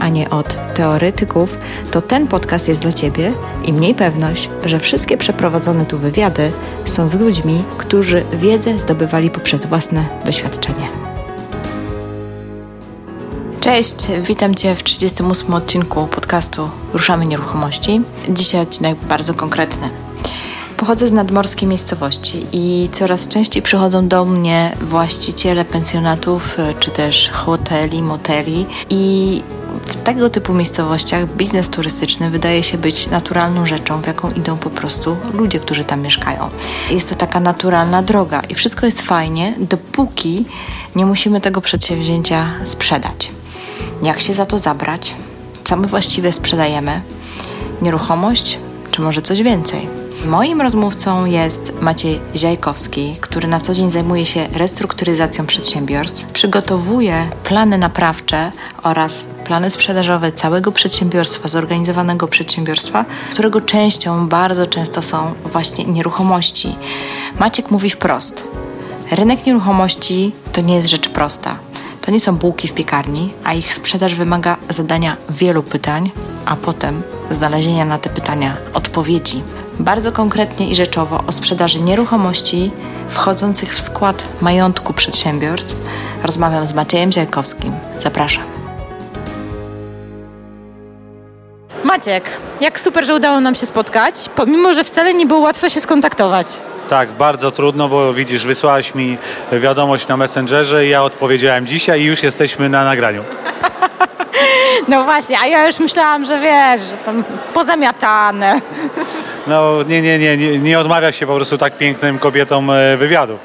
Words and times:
a 0.00 0.08
nie 0.08 0.30
od 0.30 0.74
teoretyków, 0.74 1.58
to 1.90 2.00
ten 2.00 2.28
podcast 2.28 2.68
jest 2.68 2.80
dla 2.80 2.92
Ciebie 2.92 3.32
i 3.64 3.72
mniej 3.72 3.94
pewność, 3.94 4.50
że 4.64 4.80
wszystkie 4.80 5.16
przeprowadzone 5.16 5.86
tu 5.86 5.98
wywiady 5.98 6.52
są 6.84 7.08
z 7.08 7.14
ludźmi, 7.14 7.62
którzy 7.78 8.24
wiedzę 8.32 8.78
zdobywali 8.78 9.30
poprzez 9.30 9.66
własne 9.66 10.04
doświadczenie. 10.24 10.88
Cześć, 13.60 13.96
witam 14.22 14.54
Cię 14.54 14.74
w 14.74 14.82
38 14.82 15.54
odcinku 15.54 16.06
podcastu 16.06 16.70
Ruszamy 16.92 17.26
Nieruchomości. 17.26 18.00
Dzisiaj 18.28 18.60
odcinek 18.60 18.98
bardzo 19.08 19.34
konkretny. 19.34 19.90
Pochodzę 20.76 21.08
z 21.08 21.12
nadmorskiej 21.12 21.68
miejscowości 21.68 22.46
i 22.52 22.88
coraz 22.92 23.28
częściej 23.28 23.62
przychodzą 23.62 24.08
do 24.08 24.24
mnie 24.24 24.76
właściciele 24.80 25.64
pensjonatów 25.64 26.56
czy 26.80 26.90
też 26.90 27.30
hoteli, 27.30 28.02
moteli 28.02 28.66
i 28.90 29.42
w 29.86 29.96
tego 29.96 30.30
typu 30.30 30.54
miejscowościach 30.54 31.36
biznes 31.36 31.70
turystyczny 31.70 32.30
wydaje 32.30 32.62
się 32.62 32.78
być 32.78 33.06
naturalną 33.06 33.66
rzeczą, 33.66 34.00
w 34.00 34.06
jaką 34.06 34.30
idą 34.30 34.56
po 34.56 34.70
prostu 34.70 35.16
ludzie, 35.32 35.60
którzy 35.60 35.84
tam 35.84 36.00
mieszkają. 36.00 36.50
Jest 36.90 37.08
to 37.08 37.14
taka 37.14 37.40
naturalna 37.40 38.02
droga 38.02 38.40
i 38.48 38.54
wszystko 38.54 38.86
jest 38.86 39.02
fajnie, 39.02 39.54
dopóki 39.58 40.46
nie 40.96 41.06
musimy 41.06 41.40
tego 41.40 41.60
przedsięwzięcia 41.60 42.50
sprzedać. 42.64 43.30
Jak 44.02 44.20
się 44.20 44.34
za 44.34 44.46
to 44.46 44.58
zabrać? 44.58 45.14
Co 45.64 45.76
my 45.76 45.86
właściwie 45.86 46.32
sprzedajemy? 46.32 47.00
Nieruchomość, 47.82 48.58
czy 48.90 49.02
może 49.02 49.22
coś 49.22 49.42
więcej? 49.42 49.88
Moim 50.26 50.60
rozmówcą 50.60 51.24
jest 51.24 51.72
Maciej 51.80 52.20
Ziajkowski, 52.36 53.16
który 53.20 53.48
na 53.48 53.60
co 53.60 53.74
dzień 53.74 53.90
zajmuje 53.90 54.26
się 54.26 54.48
restrukturyzacją 54.52 55.46
przedsiębiorstw, 55.46 56.24
przygotowuje 56.32 57.26
plany 57.44 57.78
naprawcze 57.78 58.52
oraz 58.82 59.24
plany 59.44 59.70
sprzedażowe 59.70 60.32
całego 60.32 60.72
przedsiębiorstwa, 60.72 61.48
zorganizowanego 61.48 62.28
przedsiębiorstwa, 62.28 63.04
którego 63.32 63.60
częścią 63.60 64.28
bardzo 64.28 64.66
często 64.66 65.02
są 65.02 65.34
właśnie 65.44 65.84
nieruchomości. 65.84 66.76
Maciek 67.38 67.70
mówi 67.70 67.90
wprost: 67.90 68.44
rynek 69.10 69.46
nieruchomości 69.46 70.34
to 70.52 70.60
nie 70.60 70.74
jest 70.74 70.88
rzecz 70.88 71.08
prosta. 71.08 71.58
To 72.00 72.10
nie 72.10 72.20
są 72.20 72.36
bułki 72.36 72.68
w 72.68 72.72
piekarni, 72.72 73.32
a 73.44 73.54
ich 73.54 73.74
sprzedaż 73.74 74.14
wymaga 74.14 74.56
zadania 74.68 75.16
wielu 75.30 75.62
pytań, 75.62 76.10
a 76.46 76.56
potem 76.56 77.02
znalezienia 77.30 77.84
na 77.84 77.98
te 77.98 78.10
pytania 78.10 78.56
odpowiedzi 78.74 79.42
bardzo 79.80 80.12
konkretnie 80.12 80.70
i 80.70 80.74
rzeczowo 80.74 81.24
o 81.26 81.32
sprzedaży 81.32 81.80
nieruchomości 81.80 82.70
wchodzących 83.08 83.74
w 83.74 83.80
skład 83.80 84.28
majątku 84.40 84.92
przedsiębiorstw 84.92 85.76
rozmawiam 86.22 86.66
z 86.66 86.72
Maciejem 86.72 87.12
Zielkowskim. 87.12 87.72
Zapraszam. 87.98 88.53
Maciek, 91.94 92.30
jak 92.60 92.80
super, 92.80 93.04
że 93.04 93.14
udało 93.14 93.40
nam 93.40 93.54
się 93.54 93.66
spotkać, 93.66 94.14
pomimo, 94.36 94.74
że 94.74 94.84
wcale 94.84 95.14
nie 95.14 95.26
było 95.26 95.40
łatwo 95.40 95.70
się 95.70 95.80
skontaktować. 95.80 96.46
Tak, 96.88 97.12
bardzo 97.12 97.50
trudno, 97.50 97.88
bo 97.88 98.14
widzisz, 98.14 98.46
wysłałaś 98.46 98.94
mi 98.94 99.18
wiadomość 99.52 100.08
na 100.08 100.16
Messengerze 100.16 100.86
i 100.86 100.88
ja 100.88 101.02
odpowiedziałem 101.02 101.66
dzisiaj 101.66 102.00
i 102.00 102.04
już 102.04 102.22
jesteśmy 102.22 102.68
na 102.68 102.84
nagraniu. 102.84 103.22
No 104.88 105.04
właśnie, 105.04 105.38
a 105.42 105.46
ja 105.46 105.66
już 105.66 105.78
myślałam, 105.78 106.24
że 106.24 106.40
wiesz, 106.40 106.82
że 106.82 106.96
tam 106.96 107.24
pozamiatane. 107.54 108.60
No 109.46 109.82
nie, 109.82 110.02
nie, 110.02 110.18
nie, 110.18 110.36
nie, 110.36 110.58
nie 110.58 110.78
odmawia 110.78 111.12
się 111.12 111.26
po 111.26 111.36
prostu 111.36 111.58
tak 111.58 111.78
pięknym 111.78 112.18
kobietom 112.18 112.70
e, 112.70 112.96
wywiadów. 112.96 113.38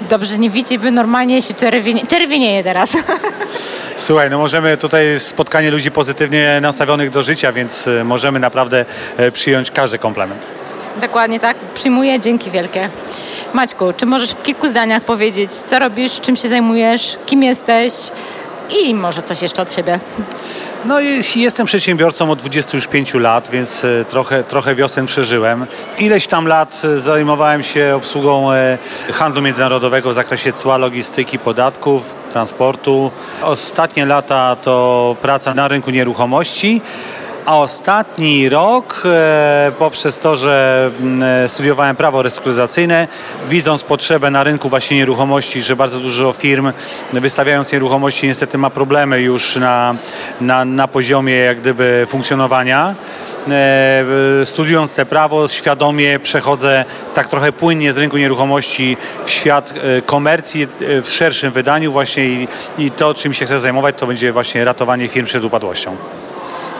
Dobrze 0.00 0.38
nie 0.38 0.50
widzicie, 0.50 0.78
by 0.78 0.90
normalnie 0.90 1.42
się 1.42 1.54
czerwienie, 1.54 2.06
czerwienieje 2.06 2.64
teraz. 2.64 2.96
Słuchaj, 4.02 4.30
no 4.30 4.38
możemy 4.38 4.76
tutaj 4.76 5.20
spotkanie 5.20 5.70
ludzi 5.70 5.90
pozytywnie 5.90 6.58
nastawionych 6.62 7.10
do 7.10 7.22
życia, 7.22 7.52
więc 7.52 7.88
e, 7.88 8.04
możemy 8.04 8.40
naprawdę 8.40 8.84
e, 9.16 9.30
przyjąć 9.30 9.70
każdy 9.70 9.98
komplement. 9.98 10.46
Dokładnie 11.00 11.40
tak, 11.40 11.56
przyjmuję, 11.74 12.20
dzięki 12.20 12.50
wielkie. 12.50 12.90
Maćku, 13.52 13.92
czy 13.96 14.06
możesz 14.06 14.30
w 14.30 14.42
kilku 14.42 14.68
zdaniach 14.68 15.02
powiedzieć, 15.02 15.52
co 15.52 15.78
robisz, 15.78 16.20
czym 16.20 16.36
się 16.36 16.48
zajmujesz, 16.48 17.18
kim 17.26 17.42
jesteś 17.42 17.92
i 18.82 18.94
może 18.94 19.22
coś 19.22 19.42
jeszcze 19.42 19.62
od 19.62 19.72
siebie? 19.72 20.00
No 20.84 21.00
jestem 21.36 21.66
przedsiębiorcą 21.66 22.30
od 22.30 22.38
25 22.38 23.14
lat, 23.14 23.50
więc 23.50 23.84
e, 23.84 24.04
trochę, 24.04 24.44
trochę 24.44 24.74
wiosen 24.74 25.06
przeżyłem. 25.06 25.66
Ileś 25.98 26.26
tam 26.26 26.46
lat 26.46 26.82
e, 26.84 26.98
zajmowałem 26.98 27.62
się 27.62 27.92
obsługą 27.96 28.52
e, 28.52 28.78
handlu 29.12 29.42
międzynarodowego 29.42 30.10
w 30.10 30.14
zakresie 30.14 30.52
cła, 30.52 30.78
logistyki, 30.78 31.38
podatków, 31.38 32.14
transportu. 32.32 33.10
Ostatnie 33.42 34.06
lata 34.06 34.56
to 34.56 35.16
praca 35.22 35.54
na 35.54 35.68
rynku 35.68 35.90
nieruchomości. 35.90 36.80
A 37.46 37.58
ostatni 37.58 38.48
rok, 38.48 39.02
e, 39.04 39.72
poprzez 39.78 40.18
to, 40.18 40.36
że 40.36 40.90
mm, 41.00 41.44
e, 41.44 41.48
studiowałem 41.48 41.96
prawo 41.96 42.22
restrukturyzacyjne, 42.22 43.08
widząc 43.48 43.82
potrzebę 43.82 44.30
na 44.30 44.44
rynku 44.44 44.68
właśnie 44.68 44.96
nieruchomości, 44.96 45.62
że 45.62 45.76
bardzo 45.76 46.00
dużo 46.00 46.32
firm 46.32 46.72
wystawiając 47.12 47.72
nieruchomości 47.72 48.26
niestety 48.26 48.58
ma 48.58 48.70
problemy 48.70 49.20
już 49.20 49.56
na, 49.56 49.94
na, 50.40 50.64
na 50.64 50.88
poziomie 50.88 51.34
jak 51.34 51.60
gdyby 51.60 52.06
funkcjonowania. 52.08 52.94
E, 53.50 54.04
studiując 54.44 54.94
te 54.94 55.06
prawo, 55.06 55.48
świadomie 55.48 56.18
przechodzę 56.18 56.84
tak 57.14 57.28
trochę 57.28 57.52
płynnie 57.52 57.92
z 57.92 57.98
rynku 57.98 58.16
nieruchomości 58.16 58.96
w 59.24 59.30
świat 59.30 59.74
komercji 60.06 60.68
w 61.02 61.08
szerszym 61.10 61.52
wydaniu 61.52 61.92
właśnie 61.92 62.24
i, 62.24 62.48
i 62.78 62.90
to, 62.90 63.14
czym 63.14 63.32
się 63.32 63.46
chcę 63.46 63.58
zajmować, 63.58 63.96
to 63.98 64.06
będzie 64.06 64.32
właśnie 64.32 64.64
ratowanie 64.64 65.08
firm 65.08 65.26
przed 65.26 65.44
upadłością. 65.44 65.96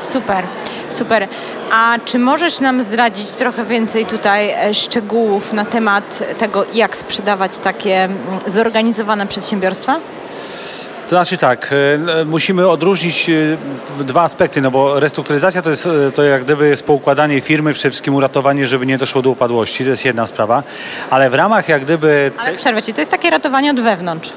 Super, 0.02 0.44
super. 0.90 1.28
A 1.72 1.98
czy 2.04 2.18
możesz 2.18 2.60
nam 2.60 2.82
zdradzić 2.82 3.30
trochę 3.30 3.64
więcej 3.64 4.06
tutaj 4.06 4.50
e, 4.50 4.74
szczegółów 4.74 5.52
na 5.52 5.64
temat 5.64 6.22
tego, 6.38 6.64
jak 6.74 6.96
sprzedawać 6.96 7.58
takie 7.58 8.08
zorganizowane 8.46 9.26
przedsiębiorstwa? 9.26 10.00
To 11.04 11.16
znaczy 11.16 11.36
tak, 11.36 11.70
e, 12.20 12.24
musimy 12.24 12.68
odróżnić 12.68 13.30
e, 13.30 14.04
dwa 14.04 14.22
aspekty, 14.22 14.60
no 14.60 14.70
bo 14.70 15.00
restrukturyzacja 15.00 15.62
to 15.62 15.70
jest 15.70 15.88
to 16.14 16.22
jak 16.22 16.44
gdyby 16.44 16.68
jest 16.68 16.84
poukładanie 16.84 17.40
firmy, 17.40 17.72
przede 17.72 17.90
wszystkim 17.90 18.14
uratowanie, 18.14 18.66
żeby 18.66 18.86
nie 18.86 18.98
doszło 18.98 19.22
do 19.22 19.30
upadłości, 19.30 19.84
to 19.84 19.90
jest 19.90 20.04
jedna 20.04 20.26
sprawa, 20.26 20.62
ale 21.10 21.30
w 21.30 21.34
ramach 21.34 21.68
jak 21.68 21.82
gdyby... 21.82 22.30
Ale 22.38 22.54
przerwę 22.56 22.82
Ci, 22.82 22.94
to 22.94 23.00
jest 23.00 23.10
takie 23.10 23.30
ratowanie 23.30 23.70
od 23.70 23.80
wewnątrz. 23.80 24.32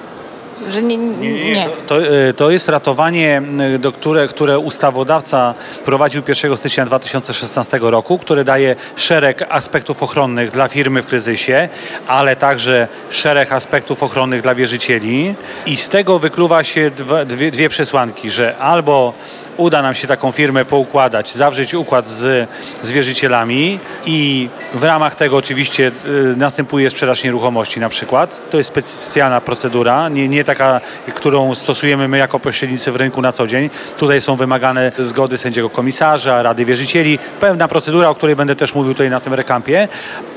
Że 0.68 0.82
nie, 0.82 0.98
nie, 0.98 1.34
nie. 1.34 1.54
nie. 1.54 1.70
To, 1.88 1.96
to 2.36 2.52
jest 2.52 2.70
ratowanie, 2.70 3.42
e, 3.76 3.80
do 3.80 3.92
które, 3.92 4.28
które 4.28 4.60
ustawodawca 4.60 5.54
wprowadził 5.72 6.22
1 6.28 6.58
stycznia 6.58 6.86
2016 6.86 7.80
roku, 7.82 8.18
które 8.18 8.44
daje 8.44 8.76
szereg 8.96 9.46
aspektów 9.50 10.04
ochronnych 10.04 10.52
dla 10.52 10.68
firmy 10.68 11.02
w 11.02 11.06
kryzysie, 11.06 11.70
ale 12.08 12.36
także 12.36 12.88
szereg 13.10 13.52
aspektów 13.52 14.04
ochronnych 14.04 14.42
dla 14.42 14.56
wierzycieli. 14.56 15.36
I 15.66 15.76
z 15.76 15.90
tego 15.90 16.20
wykluwa 16.20 16.64
się 16.64 16.92
dwie, 17.26 17.52
dwie 17.52 17.70
przesłanki, 17.70 18.30
że 18.30 18.58
albo 18.58 19.14
uda 19.58 19.82
nam 19.82 19.96
się 19.96 20.08
taką 20.08 20.32
firmę 20.32 20.66
poukładać, 20.66 21.34
zawrzeć 21.34 21.74
układ 21.74 22.08
z, 22.08 22.50
z 22.82 22.92
wierzycielami 22.92 23.80
i 24.06 24.50
w 24.74 24.84
ramach 24.84 25.16
tego 25.16 25.38
oczywiście 25.38 25.92
y, 26.06 26.36
następuje 26.38 26.90
sprzedaż 26.90 27.24
nieruchomości 27.24 27.80
na 27.80 27.90
przykład. 27.90 28.42
To 28.50 28.58
jest 28.58 28.70
specjalna 28.70 29.42
procedura, 29.42 30.10
nie, 30.10 30.28
nie 30.28 30.44
taka, 30.44 30.82
którą 31.14 31.56
stosujemy 31.56 32.08
my 32.08 32.18
jako 32.18 32.40
pośrednicy 32.40 32.92
w 32.92 32.96
rynku 32.96 33.22
na 33.22 33.32
co 33.32 33.48
dzień. 33.48 33.70
Tutaj 33.98 34.22
są 34.22 34.36
wymagane 34.36 34.92
zgody 35.00 35.38
sędziego 35.38 35.70
komisarza, 35.70 36.44
Rady 36.44 36.66
Wierzycieli, 36.66 37.20
pewna 37.40 37.68
procedura, 37.68 38.10
o 38.10 38.16
której 38.16 38.36
będę 38.36 38.56
też 38.56 38.76
mówił 38.76 38.94
tutaj 38.94 39.10
na 39.10 39.20
tym 39.20 39.34
rekampie. 39.34 39.88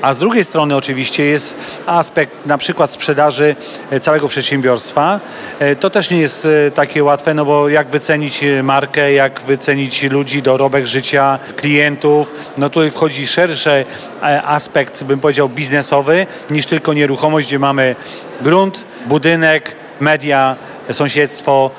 A 0.02 0.12
z 0.12 0.19
drugiej 0.19 0.44
strony 0.44 0.76
oczywiście 0.76 1.25
jest 1.25 1.56
aspekt 1.87 2.46
na 2.46 2.58
przykład 2.58 2.90
sprzedaży 2.90 3.56
e, 3.90 4.00
całego 4.00 4.28
przedsiębiorstwa. 4.28 5.20
E, 5.58 5.76
to 5.76 5.90
też 5.90 6.10
nie 6.10 6.20
jest 6.20 6.46
e, 6.66 6.70
takie 6.70 7.04
łatwe, 7.04 7.34
no 7.34 7.44
bo 7.44 7.69
jak 7.69 7.88
wycenić 7.88 8.44
markę, 8.62 9.07
jak 9.12 9.40
wycenić 9.40 10.02
ludzi, 10.02 10.43
dorobek 10.43 10.87
życia 10.87 11.38
klientów. 11.56 12.34
No 12.58 12.70
tutaj 12.70 12.90
wchodzi 12.90 13.26
szerszy 13.26 13.70
e, 13.70 14.43
aspekt, 14.43 15.05
bym 15.05 15.20
powiedział, 15.20 15.49
biznesowy 15.49 16.26
niż 16.50 16.66
tylko 16.66 16.93
nieruchomość, 16.93 17.46
gdzie 17.49 17.58
mamy 17.58 17.96
grunt, 18.40 18.84
budynek, 19.06 19.76
media, 20.00 20.56
sąsiedztwo 20.93 21.70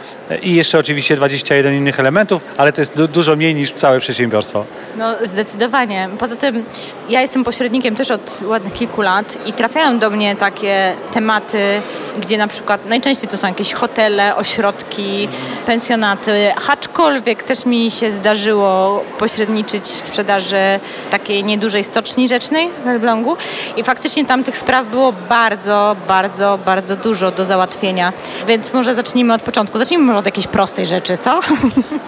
i 0.42 0.56
jeszcze 0.56 0.80
oczywiście 0.80 1.16
21 1.16 1.74
innych 1.74 2.00
elementów, 2.00 2.46
ale 2.58 2.74
to 2.74 2.81
jest 2.81 2.96
du 2.96 3.08
dużo 3.08 3.36
mniej 3.36 3.56
niż 3.56 3.72
całe 3.72 4.00
przedsiębiorstwo. 4.00 4.66
No 4.98 5.16
zdecydowanie. 5.24 6.10
Poza 6.20 6.36
tym 6.36 6.66
ja 7.10 7.22
jestem 7.22 7.44
pośrednikiem 7.44 7.96
też 7.96 8.12
od 8.12 8.42
ładnych 8.46 8.74
kilku 8.74 9.02
lat 9.02 9.38
i 9.46 9.54
trafiają 9.54 10.00
do 10.00 10.10
mnie 10.10 10.36
takie 10.36 10.94
tematy, 11.12 11.81
gdzie 12.22 12.38
na 12.38 12.48
przykład 12.48 12.86
najczęściej 12.86 13.30
to 13.30 13.38
są 13.38 13.48
jakieś 13.48 13.74
hotele, 13.74 14.36
ośrodki, 14.36 15.28
pensjonaty, 15.66 16.52
aczkolwiek 16.70 17.44
też 17.44 17.66
mi 17.66 17.92
się 17.92 18.12
zdarzyło 18.12 19.04
pośredniczyć 19.20 19.84
w 19.84 20.02
sprzedaży 20.02 20.80
takiej 21.12 21.44
niedużej 21.44 21.84
stoczni 21.84 22.28
rzecznej 22.28 22.70
w 22.84 22.88
Elblągu 22.88 23.38
i 23.78 23.84
faktycznie 23.84 24.25
tam 24.25 24.44
tych 24.44 24.58
spraw 24.58 24.88
było 24.88 25.14
bardzo, 25.30 25.96
bardzo, 26.08 26.60
bardzo 26.66 26.96
dużo 26.96 27.32
do 27.32 27.46
załatwienia. 27.46 28.14
Więc 28.48 28.74
może 28.74 28.96
zacznijmy 28.96 29.34
od 29.34 29.42
początku. 29.42 29.78
Zacznijmy 29.78 30.06
może 30.06 30.19
od 30.19 30.25
jakiejś 30.25 30.48
prostej 30.48 30.86
rzeczy, 30.86 31.18
co? 31.18 31.39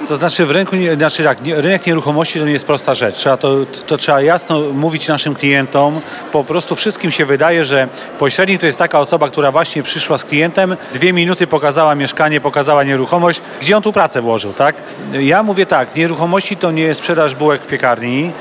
To 0.07 0.15
znaczy 0.15 0.45
w 0.45 0.51
rynku, 0.51 0.75
znaczy 0.97 1.23
tak, 1.23 1.37
rynek 1.45 1.85
nieruchomości 1.85 2.39
to 2.39 2.45
nie 2.45 2.51
jest 2.51 2.65
prosta 2.65 2.95
rzecz. 2.95 3.15
Trzeba 3.15 3.37
to, 3.37 3.55
to 3.87 3.97
trzeba 3.97 4.21
jasno 4.21 4.61
mówić 4.61 5.07
naszym 5.07 5.35
klientom. 5.35 6.01
Po 6.31 6.43
prostu 6.43 6.75
wszystkim 6.75 7.11
się 7.11 7.25
wydaje, 7.25 7.65
że 7.65 7.87
pośrednik 8.19 8.59
to 8.59 8.65
jest 8.65 8.77
taka 8.77 8.99
osoba, 8.99 9.29
która 9.29 9.51
właśnie 9.51 9.83
przyszła 9.83 10.17
z 10.17 10.25
klientem, 10.25 10.77
dwie 10.93 11.13
minuty 11.13 11.47
pokazała 11.47 11.95
mieszkanie, 11.95 12.41
pokazała 12.41 12.83
nieruchomość, 12.83 13.41
gdzie 13.61 13.77
on 13.77 13.83
tu 13.83 13.93
pracę 13.93 14.21
włożył, 14.21 14.53
tak? 14.53 14.75
Ja 15.13 15.43
mówię 15.43 15.65
tak, 15.65 15.95
nieruchomości 15.95 16.57
to 16.57 16.71
nie 16.71 16.83
jest 16.83 16.99
sprzedaż 16.99 17.35
bułek 17.35 17.61
w 17.63 17.67
piekarni, 17.67 18.31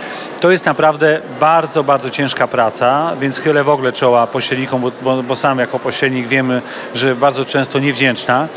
to 0.40 0.50
jest 0.50 0.66
naprawdę 0.66 1.20
bardzo, 1.40 1.84
bardzo 1.84 2.10
ciężka 2.10 2.48
praca, 2.48 3.16
więc 3.20 3.38
chylę 3.38 3.64
w 3.64 3.68
ogóle 3.68 3.92
czoła 3.92 4.26
pośrednikom, 4.26 4.80
bo, 4.80 4.92
bo, 5.02 5.22
bo 5.22 5.36
sam 5.36 5.58
jako 5.58 5.78
pośrednik 5.78 6.28
wiemy, 6.28 6.62
że 6.94 7.16
bardzo 7.16 7.44
często 7.44 7.78
niewdzięczna. 7.78 8.48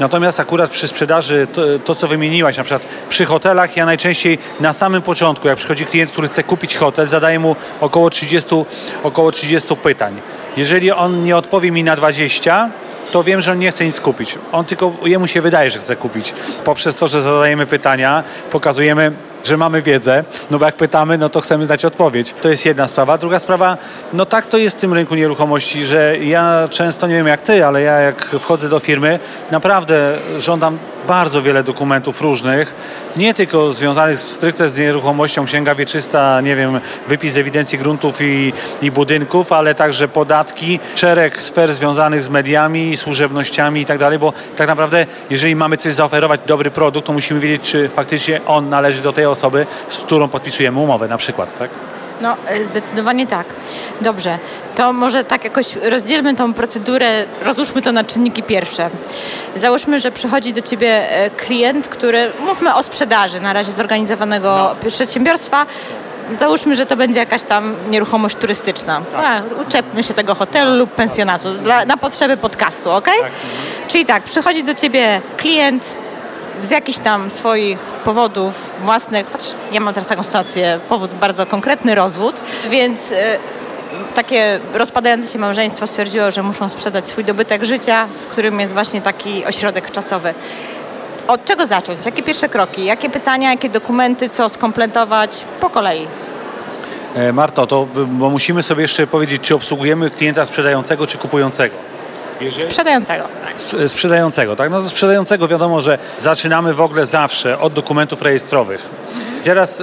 Natomiast 0.00 0.40
akurat 0.40 0.70
przy 0.70 0.88
sprzedaży, 0.88 1.46
to, 1.52 1.62
to, 1.84 1.94
co 1.94 2.08
wymieniłaś, 2.08 2.56
na 2.56 2.64
przykład 2.64 2.86
przy 3.08 3.24
hotelach, 3.24 3.76
ja 3.76 3.86
najczęściej 3.86 4.38
na 4.60 4.72
samym 4.72 5.02
początku, 5.02 5.48
jak 5.48 5.56
przychodzi 5.58 5.86
klient, 5.86 6.12
który 6.12 6.28
chce 6.28 6.42
kupić 6.42 6.76
hotel, 6.76 7.08
zadaję 7.08 7.38
mu 7.38 7.56
około 7.80 8.10
30, 8.10 8.48
około 9.02 9.32
30 9.32 9.76
pytań. 9.76 10.20
Jeżeli 10.56 10.92
on 10.92 11.24
nie 11.24 11.36
odpowie 11.36 11.70
mi 11.70 11.84
na 11.84 11.96
20, 11.96 12.70
to 13.12 13.24
wiem, 13.24 13.40
że 13.40 13.52
on 13.52 13.58
nie 13.58 13.70
chce 13.70 13.84
nic 13.84 14.00
kupić. 14.00 14.38
On 14.52 14.64
tylko, 14.64 14.92
jemu 15.04 15.26
się 15.26 15.40
wydaje, 15.40 15.70
że 15.70 15.78
chce 15.78 15.96
kupić. 15.96 16.34
Poprzez 16.64 16.96
to, 16.96 17.08
że 17.08 17.22
zadajemy 17.22 17.66
pytania, 17.66 18.22
pokazujemy 18.50 19.12
że 19.44 19.56
mamy 19.56 19.82
wiedzę, 19.82 20.24
no 20.50 20.58
bo 20.58 20.66
jak 20.66 20.76
pytamy, 20.76 21.18
no 21.18 21.28
to 21.28 21.40
chcemy 21.40 21.66
znać 21.66 21.84
odpowiedź. 21.84 22.34
To 22.40 22.48
jest 22.48 22.66
jedna 22.66 22.88
sprawa. 22.88 23.18
Druga 23.18 23.38
sprawa, 23.38 23.76
no 24.12 24.26
tak 24.26 24.46
to 24.46 24.58
jest 24.58 24.76
w 24.76 24.80
tym 24.80 24.92
rynku 24.94 25.14
nieruchomości, 25.14 25.86
że 25.86 26.16
ja 26.18 26.68
często, 26.70 27.06
nie 27.06 27.14
wiem 27.14 27.26
jak 27.26 27.40
ty, 27.40 27.64
ale 27.64 27.82
ja 27.82 27.98
jak 27.98 28.24
wchodzę 28.24 28.68
do 28.68 28.78
firmy, 28.78 29.18
naprawdę 29.50 30.14
żądam 30.38 30.78
bardzo 31.06 31.42
wiele 31.42 31.62
dokumentów 31.62 32.20
różnych, 32.20 32.74
nie 33.16 33.34
tylko 33.34 33.72
związanych 33.72 34.18
stricte 34.18 34.68
z 34.68 34.78
nieruchomością, 34.78 35.44
księga 35.44 35.74
wieczysta, 35.74 36.40
nie 36.40 36.56
wiem, 36.56 36.80
wypis 37.08 37.36
ewidencji 37.36 37.78
gruntów 37.78 38.20
i, 38.20 38.52
i 38.82 38.90
budynków, 38.90 39.52
ale 39.52 39.74
także 39.74 40.08
podatki, 40.08 40.80
szereg 40.94 41.42
sfer 41.42 41.74
związanych 41.74 42.22
z 42.22 42.28
mediami, 42.28 42.96
służebnościami 42.96 43.80
i 43.80 43.84
tak 43.84 43.98
dalej, 43.98 44.18
bo 44.18 44.32
tak 44.56 44.68
naprawdę, 44.68 45.06
jeżeli 45.30 45.56
mamy 45.56 45.76
coś 45.76 45.94
zaoferować, 45.94 46.40
dobry 46.46 46.70
produkt, 46.70 47.06
to 47.06 47.12
musimy 47.12 47.40
wiedzieć, 47.40 47.70
czy 47.70 47.88
faktycznie 47.88 48.40
on 48.46 48.68
należy 48.68 49.02
do 49.02 49.12
tej 49.12 49.26
osoby, 49.26 49.66
z 49.88 49.96
którą 49.96 50.28
podpisujemy 50.28 50.80
umowę 50.80 51.08
na 51.08 51.16
przykład, 51.16 51.58
tak? 51.58 51.70
No, 52.20 52.36
e, 52.46 52.64
zdecydowanie 52.64 53.26
tak. 53.26 53.46
Dobrze, 54.00 54.38
to 54.74 54.92
może 54.92 55.24
tak 55.24 55.44
jakoś 55.44 55.76
rozdzielmy 55.76 56.34
tą 56.34 56.54
procedurę, 56.54 57.24
rozłóżmy 57.42 57.82
to 57.82 57.92
na 57.92 58.04
czynniki 58.04 58.42
pierwsze. 58.42 58.90
Załóżmy, 59.56 59.98
że 60.00 60.10
przychodzi 60.10 60.52
do 60.52 60.62
Ciebie 60.62 61.10
e, 61.10 61.30
klient, 61.30 61.88
który, 61.88 62.32
mówmy 62.46 62.74
o 62.74 62.82
sprzedaży 62.82 63.40
na 63.40 63.52
razie 63.52 63.72
zorganizowanego 63.72 64.76
no. 64.82 64.90
przedsiębiorstwa, 64.90 65.66
załóżmy, 66.34 66.76
że 66.76 66.86
to 66.86 66.96
będzie 66.96 67.20
jakaś 67.20 67.42
tam 67.42 67.74
nieruchomość 67.90 68.36
turystyczna. 68.36 69.00
Tak. 69.12 69.24
A, 69.24 69.62
uczepmy 69.62 70.02
się 70.02 70.14
tego 70.14 70.34
hotelu 70.34 70.76
lub 70.76 70.90
pensjonatu 70.90 71.54
dla, 71.54 71.84
na 71.84 71.96
potrzeby 71.96 72.36
podcastu, 72.36 72.90
ok? 72.90 73.04
Tak. 73.04 73.32
Czyli 73.88 74.04
tak, 74.04 74.22
przychodzi 74.22 74.64
do 74.64 74.74
Ciebie 74.74 75.20
klient, 75.36 75.98
z 76.62 76.70
jakichś 76.70 76.98
tam 76.98 77.30
swoich 77.30 77.78
powodów 77.78 78.74
własnych, 78.82 79.32
choć 79.32 79.54
ja 79.72 79.80
mam 79.80 79.94
teraz 79.94 80.08
taką 80.08 80.22
sytuację, 80.22 80.80
powód 80.88 81.14
bardzo 81.14 81.46
konkretny, 81.46 81.94
rozwód, 81.94 82.40
więc 82.70 83.12
e, 83.12 83.38
takie 84.14 84.60
rozpadające 84.74 85.32
się 85.32 85.38
małżeństwo 85.38 85.86
stwierdziło, 85.86 86.30
że 86.30 86.42
muszą 86.42 86.68
sprzedać 86.68 87.08
swój 87.08 87.24
dobytek 87.24 87.64
życia, 87.64 88.06
którym 88.30 88.60
jest 88.60 88.72
właśnie 88.72 89.00
taki 89.00 89.44
ośrodek 89.44 89.90
czasowy. 89.90 90.34
Od 91.28 91.44
czego 91.44 91.66
zacząć? 91.66 92.06
Jakie 92.06 92.22
pierwsze 92.22 92.48
kroki? 92.48 92.84
Jakie 92.84 93.10
pytania, 93.10 93.50
jakie 93.50 93.68
dokumenty, 93.68 94.30
co 94.30 94.48
skompletować? 94.48 95.44
Po 95.60 95.70
kolei. 95.70 96.06
E, 97.14 97.32
Marto, 97.32 97.66
to 97.66 97.86
bo 98.06 98.30
musimy 98.30 98.62
sobie 98.62 98.82
jeszcze 98.82 99.06
powiedzieć, 99.06 99.42
czy 99.42 99.54
obsługujemy 99.54 100.10
klienta 100.10 100.46
sprzedającego, 100.46 101.06
czy 101.06 101.18
kupującego. 101.18 101.87
Sprzedającego. 102.58 103.24
Tak. 103.44 103.88
Sprzedającego, 103.88 104.56
tak? 104.56 104.70
No 104.70 104.82
to 104.82 104.88
sprzedającego 104.88 105.48
wiadomo, 105.48 105.80
że 105.80 105.98
zaczynamy 106.18 106.74
w 106.74 106.80
ogóle 106.80 107.06
zawsze 107.06 107.58
od 107.58 107.72
dokumentów 107.72 108.22
rejestrowych. 108.22 108.88
Teraz 109.44 109.82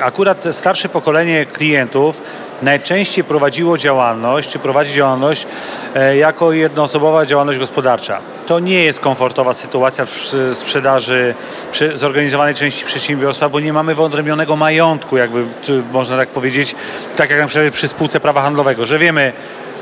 akurat 0.00 0.44
starsze 0.52 0.88
pokolenie 0.88 1.46
klientów 1.46 2.22
najczęściej 2.62 3.24
prowadziło 3.24 3.78
działalność, 3.78 4.50
czy 4.50 4.58
prowadzi 4.58 4.94
działalność 4.94 5.46
e, 5.94 6.16
jako 6.16 6.52
jednoosobowa 6.52 7.26
działalność 7.26 7.58
gospodarcza. 7.58 8.18
To 8.46 8.58
nie 8.58 8.84
jest 8.84 9.00
komfortowa 9.00 9.54
sytuacja 9.54 10.06
przy 10.06 10.54
sprzedaży 10.54 11.34
przy 11.72 11.96
zorganizowanej 11.96 12.54
części 12.54 12.84
przedsiębiorstwa, 12.84 13.48
bo 13.48 13.60
nie 13.60 13.72
mamy 13.72 13.94
wyodrębnionego 13.94 14.56
majątku, 14.56 15.16
jakby 15.16 15.44
można 15.92 16.16
tak 16.16 16.28
powiedzieć, 16.28 16.74
tak 17.16 17.30
jak 17.30 17.40
na 17.40 17.46
przykład 17.46 17.72
przy 17.72 17.88
spółce 17.88 18.20
prawa 18.20 18.42
handlowego, 18.42 18.86
że 18.86 18.98
wiemy 18.98 19.32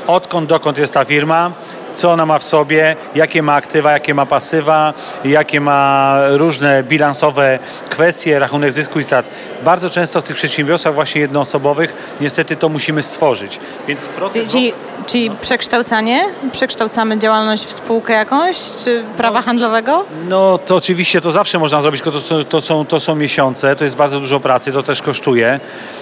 odkąd 0.07 0.49
dokąd 0.49 0.77
jest 0.77 0.93
ta 0.93 1.05
firma, 1.05 1.51
co 1.99 2.11
ona 2.11 2.25
ma 2.25 2.39
w 2.39 2.43
sobie, 2.43 2.95
jakie 3.15 3.41
ma 3.41 3.55
aktywa, 3.55 3.91
jakie 3.91 4.13
ma 4.13 4.25
pasywa, 4.25 4.93
jakie 5.25 5.61
ma 5.61 6.19
różne 6.27 6.83
bilansowe 6.83 7.59
kwestie, 7.89 8.39
rachunek 8.39 8.71
zysku 8.71 8.99
i 8.99 9.03
strat. 9.03 9.29
Bardzo 9.63 9.89
często 9.89 10.21
w 10.21 10.23
tych 10.23 10.35
przedsiębiorstwach 10.35 10.93
właśnie 10.93 11.21
jednoosobowych 11.21 12.13
niestety 12.21 12.55
to 12.55 12.69
musimy 12.69 13.01
stworzyć. 13.01 13.59
Więc 13.87 14.05
proces... 14.05 14.51
Czyli, 14.51 14.73
czyli 15.07 15.31
przekształcanie? 15.41 16.25
Przekształcamy 16.51 17.19
działalność 17.19 17.65
w 17.65 17.71
spółkę 17.71 18.13
jakąś, 18.13 18.71
czy 18.71 19.03
prawa 19.17 19.41
handlowego? 19.41 20.05
No 20.29 20.57
to 20.57 20.75
oczywiście 20.75 21.21
to 21.21 21.31
zawsze 21.31 21.59
można 21.59 21.81
zrobić, 21.81 22.01
tylko 22.01 22.19
to, 22.19 22.43
to, 22.43 22.61
są, 22.61 22.85
to 22.85 22.99
są 22.99 23.15
miesiące, 23.15 23.75
to 23.75 23.83
jest 23.83 23.95
bardzo 23.95 24.19
dużo 24.19 24.39
pracy, 24.39 24.71
to 24.71 24.83
też 24.83 25.01
kosztuje. 25.01 25.59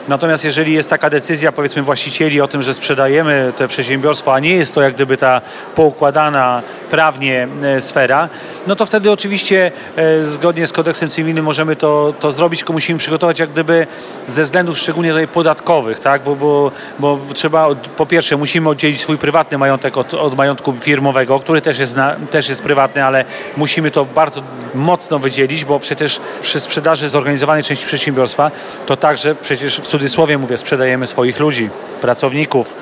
Natomiast 0.08 0.46
jeżeli 0.46 0.74
jest 0.74 0.90
taka 0.90 1.10
decyzja 1.10 1.52
powiedzmy 1.52 1.82
właścicieli 1.82 2.42
o 2.42 2.48
tym, 2.48 2.62
że 2.62 2.74
sprzedajemy 2.74 3.54
te 3.58 3.68
przedsiębiorstwo, 3.68 4.34
a 4.34 4.40
nie 4.40 4.56
jest 4.56 4.76
to 4.76 4.82
jak 4.82 4.94
gdyby 4.94 5.18
ta 5.18 5.42
poukładana 5.76 6.62
prawnie 6.90 7.48
e, 7.64 7.82
sfera, 7.82 8.30
no 8.68 8.76
to 8.76 8.86
wtedy 8.86 9.12
oczywiście 9.12 9.72
e, 9.96 10.24
zgodnie 10.24 10.68
z 10.68 10.74
kodeksem 10.74 11.10
cywilnym 11.10 11.46
możemy 11.46 11.76
to, 11.76 12.14
to 12.20 12.32
zrobić, 12.32 12.60
tylko 12.60 12.74
musimy 12.74 13.00
przygotować 13.00 13.40
jak 13.40 13.50
gdyby 13.50 13.88
ze 14.28 14.44
względów 14.44 14.78
szczególnie 14.78 15.10
tutaj 15.10 15.28
podatkowych, 15.28 16.00
tak? 16.00 16.24
bo, 16.24 16.36
bo, 16.36 16.72
bo 17.00 17.20
trzeba 17.34 17.68
po 17.98 18.06
pierwsze 18.06 18.38
musimy 18.38 18.70
oddzielić 18.70 19.02
swój 19.02 19.18
prywatny 19.18 19.58
majątek 19.58 19.98
od, 19.98 20.14
od 20.14 20.38
majątku 20.38 20.74
firmowego, 20.82 21.40
który 21.40 21.62
też 21.62 21.80
jest, 21.80 21.96
na, 21.96 22.16
też 22.32 22.50
jest 22.50 22.64
prywatny, 22.64 23.06
ale 23.06 23.26
musimy 23.58 23.92
to 23.92 24.06
bardzo 24.06 24.42
mocno 24.76 25.20
wydzielić, 25.20 25.66
bo 25.66 25.80
przecież 25.80 26.20
przy 26.42 26.60
sprzedaży 26.60 27.10
zorganizowanej 27.10 27.64
części 27.64 27.86
przedsiębiorstwa 27.86 28.52
to 28.86 28.98
także 28.98 29.36
przecież 29.36 29.80
w 29.80 29.88
cudzysłowie 29.88 30.38
mówię, 30.38 30.58
sprzedajemy 30.58 31.08
swoich 31.08 31.40
ludzi, 31.40 31.70
pracowników, 32.02 32.74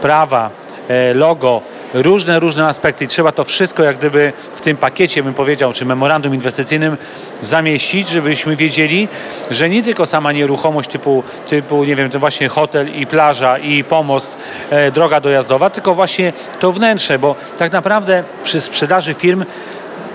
prawa, 0.00 0.50
e, 0.88 1.14
logo, 1.14 1.62
różne, 2.02 2.40
różne 2.40 2.66
aspekty 2.66 3.04
i 3.04 3.08
trzeba 3.08 3.32
to 3.32 3.44
wszystko 3.44 3.82
jak 3.82 3.98
gdyby 3.98 4.32
w 4.54 4.60
tym 4.60 4.76
pakiecie, 4.76 5.22
bym 5.22 5.34
powiedział, 5.34 5.72
czy 5.72 5.84
memorandum 5.84 6.34
inwestycyjnym 6.34 6.96
zamieścić, 7.40 8.08
żebyśmy 8.08 8.56
wiedzieli, 8.56 9.08
że 9.50 9.68
nie 9.68 9.82
tylko 9.82 10.06
sama 10.06 10.32
nieruchomość 10.32 10.90
typu, 10.90 11.22
typu 11.48 11.84
nie 11.84 11.96
wiem, 11.96 12.10
to 12.10 12.18
właśnie 12.18 12.48
hotel 12.48 12.94
i 12.94 13.06
plaża 13.06 13.58
i 13.58 13.84
pomost, 13.84 14.36
e, 14.70 14.90
droga 14.90 15.20
dojazdowa, 15.20 15.70
tylko 15.70 15.94
właśnie 15.94 16.32
to 16.60 16.72
wnętrze, 16.72 17.18
bo 17.18 17.34
tak 17.58 17.72
naprawdę 17.72 18.24
przy 18.44 18.60
sprzedaży 18.60 19.14
firm 19.14 19.44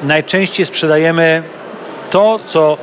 najczęściej 0.04 0.66
sprzedajemy 0.66 1.44
to, 2.10 2.40
co 2.46 2.78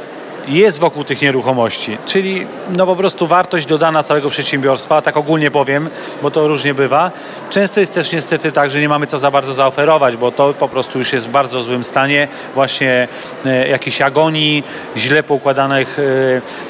jest 0.48 0.80
wokół 0.80 1.04
tych 1.04 1.22
nieruchomości, 1.22 1.98
czyli 2.06 2.46
no 2.76 2.86
po 2.86 2.96
prostu 2.96 3.26
wartość 3.26 3.66
dodana 3.66 4.02
całego 4.02 4.30
przedsiębiorstwa, 4.30 5.02
tak 5.02 5.16
ogólnie 5.16 5.50
powiem, 5.50 5.88
bo 6.22 6.30
to 6.30 6.48
różnie 6.48 6.74
bywa. 6.74 7.10
Często 7.50 7.80
jest 7.80 7.94
też 7.94 8.12
niestety 8.12 8.52
tak, 8.52 8.70
że 8.70 8.80
nie 8.80 8.88
mamy 8.88 9.06
co 9.06 9.18
za 9.18 9.30
bardzo 9.30 9.54
zaoferować, 9.54 10.16
bo 10.16 10.30
to 10.30 10.54
po 10.54 10.68
prostu 10.68 10.98
już 10.98 11.12
jest 11.12 11.28
w 11.28 11.30
bardzo 11.30 11.62
złym 11.62 11.84
stanie, 11.84 12.28
właśnie 12.54 13.08
e, 13.46 13.68
jakiejś 13.68 14.02
agonii, 14.02 14.64
źle 14.96 15.22
poukładanych, 15.22 15.98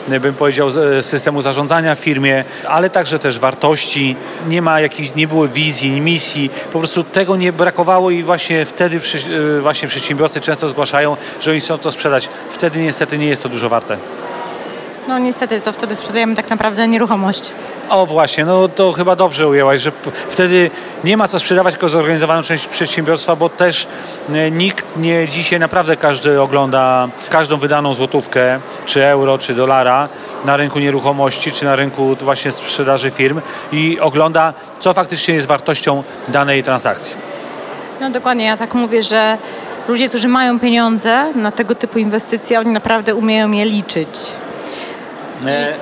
e, 0.08 0.20
bym 0.20 0.34
powiedział, 0.34 0.68
systemu 1.00 1.42
zarządzania 1.42 1.94
w 1.94 1.98
firmie, 1.98 2.44
ale 2.68 2.90
także 2.90 3.18
też 3.18 3.38
wartości, 3.38 4.16
nie 4.48 4.62
ma 4.62 4.80
jakiejś, 4.80 5.14
nie 5.14 5.28
było 5.28 5.48
wizji, 5.48 6.00
misji, 6.00 6.50
po 6.72 6.78
prostu 6.78 7.04
tego 7.04 7.36
nie 7.36 7.52
brakowało 7.52 8.10
i 8.10 8.22
właśnie 8.22 8.64
wtedy 8.64 9.00
e, 9.56 9.60
właśnie 9.60 9.88
przedsiębiorcy 9.88 10.40
często 10.40 10.68
zgłaszają, 10.68 11.16
że 11.40 11.50
oni 11.50 11.60
chcą 11.60 11.78
to 11.78 11.92
sprzedać. 11.92 12.28
Wtedy 12.50 12.82
niestety 12.82 13.18
nie 13.18 13.26
jest 13.26 13.42
to 13.42 13.48
dużo 13.48 13.67
warte. 13.68 13.96
No 15.08 15.18
niestety, 15.18 15.60
to 15.60 15.72
wtedy 15.72 15.96
sprzedajemy 15.96 16.36
tak 16.36 16.50
naprawdę 16.50 16.88
nieruchomość. 16.88 17.52
O 17.88 18.06
właśnie, 18.06 18.44
no 18.44 18.68
to 18.68 18.92
chyba 18.92 19.16
dobrze 19.16 19.48
ujęłaś, 19.48 19.80
że 19.80 19.92
wtedy 20.28 20.70
nie 21.04 21.16
ma 21.16 21.28
co 21.28 21.40
sprzedawać 21.40 21.74
tylko 21.74 21.88
zorganizowaną 21.88 22.42
część 22.42 22.68
przedsiębiorstwa, 22.68 23.36
bo 23.36 23.48
też 23.48 23.86
e, 24.32 24.50
nikt 24.50 24.96
nie 24.96 25.28
dzisiaj 25.28 25.58
naprawdę 25.58 25.96
każdy 25.96 26.40
ogląda 26.40 27.08
każdą 27.30 27.56
wydaną 27.56 27.94
złotówkę, 27.94 28.60
czy 28.86 29.06
euro, 29.06 29.38
czy 29.38 29.54
dolara 29.54 30.08
na 30.44 30.56
rynku 30.56 30.78
nieruchomości, 30.78 31.52
czy 31.52 31.64
na 31.64 31.76
rynku 31.76 32.16
właśnie 32.20 32.50
sprzedaży 32.50 33.10
firm 33.10 33.40
i 33.72 34.00
ogląda, 34.00 34.54
co 34.78 34.94
faktycznie 34.94 35.34
jest 35.34 35.46
wartością 35.46 36.02
danej 36.28 36.62
transakcji. 36.62 37.16
No 38.00 38.10
dokładnie, 38.10 38.44
ja 38.44 38.56
tak 38.56 38.74
mówię, 38.74 39.02
że 39.02 39.38
ludzie, 39.88 40.08
którzy 40.08 40.28
mają 40.28 40.60
pieniądze 40.60 41.32
na 41.34 41.52
tego 41.52 41.74
typu 41.74 41.98
inwestycje, 41.98 42.60
oni 42.60 42.70
naprawdę 42.70 43.14
umieją 43.14 43.52
je 43.52 43.64
liczyć. 43.64 44.26
E, 45.46 45.74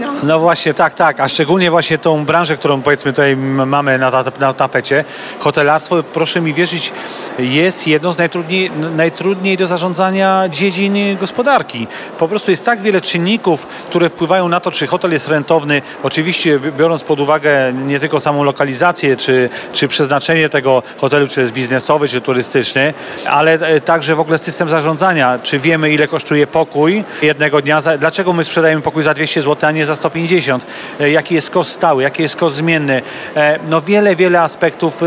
no. 0.00 0.12
no. 0.22 0.40
właśnie, 0.40 0.74
tak, 0.74 0.94
tak. 0.94 1.20
A 1.20 1.28
szczególnie 1.28 1.70
właśnie 1.70 1.98
tą 1.98 2.24
branżę, 2.24 2.56
którą 2.56 2.82
powiedzmy 2.82 3.12
tutaj 3.12 3.36
mamy 3.36 3.98
na, 3.98 4.24
na 4.40 4.52
tapecie, 4.52 5.04
hotelarstwo, 5.38 6.02
proszę 6.02 6.40
mi 6.40 6.54
wierzyć, 6.54 6.92
jest 7.38 7.86
jedną 7.86 8.12
z 8.12 8.18
najtrudniej, 8.18 8.70
najtrudniej 8.96 9.56
do 9.56 9.66
zarządzania 9.66 10.48
dziedzin 10.48 11.16
gospodarki. 11.20 11.86
Po 12.18 12.28
prostu 12.28 12.50
jest 12.50 12.64
tak 12.64 12.80
wiele 12.80 13.00
czynników, 13.00 13.66
które 13.66 14.08
wpływają 14.08 14.48
na 14.48 14.60
to, 14.60 14.70
czy 14.70 14.86
hotel 14.86 15.12
jest 15.12 15.28
rentowny, 15.28 15.82
oczywiście 16.02 16.60
biorąc 16.78 17.02
pod 17.02 17.20
uwagę 17.20 17.72
nie 17.72 18.00
tylko 18.00 18.20
samą 18.20 18.44
lokalizację, 18.44 19.16
czy, 19.16 19.48
czy 19.72 19.88
przeznaczenie 19.88 20.48
tego 20.48 20.82
hotelu, 20.98 21.28
czy 21.28 21.40
jest 21.40 21.52
biznesowy, 21.52 22.08
czy 22.08 22.20
turystyczny, 22.20 22.94
ale 23.26 23.52
e, 23.52 23.80
także 23.80 24.14
w 24.14 24.20
ogóle 24.20 24.38
system 24.38 24.68
zarządzania. 24.68 25.38
Czy 25.42 25.58
wiemy, 25.58 25.90
ile 25.90 26.08
kosztuje 26.08 26.46
pokój 26.46 27.04
jednego 27.22 27.62
dnia? 27.62 27.80
Dlaczego 27.98 28.32
my 28.32 28.44
sprzedajemy 28.44 28.82
pokój 28.82 29.02
za 29.02 29.14
200 29.14 29.42
zł, 29.42 29.68
a 29.68 29.72
nie 29.76 29.86
za 29.86 29.96
150? 29.96 30.66
E, 31.00 31.10
jaki 31.10 31.34
jest 31.34 31.50
koszt 31.50 31.70
stały? 31.70 32.02
Jaki 32.02 32.22
jest 32.22 32.36
koszt 32.36 32.56
zmienny? 32.56 33.02
E, 33.36 33.58
no 33.68 33.80
wiele, 33.80 34.16
wiele 34.16 34.40
aspektów, 34.40 35.02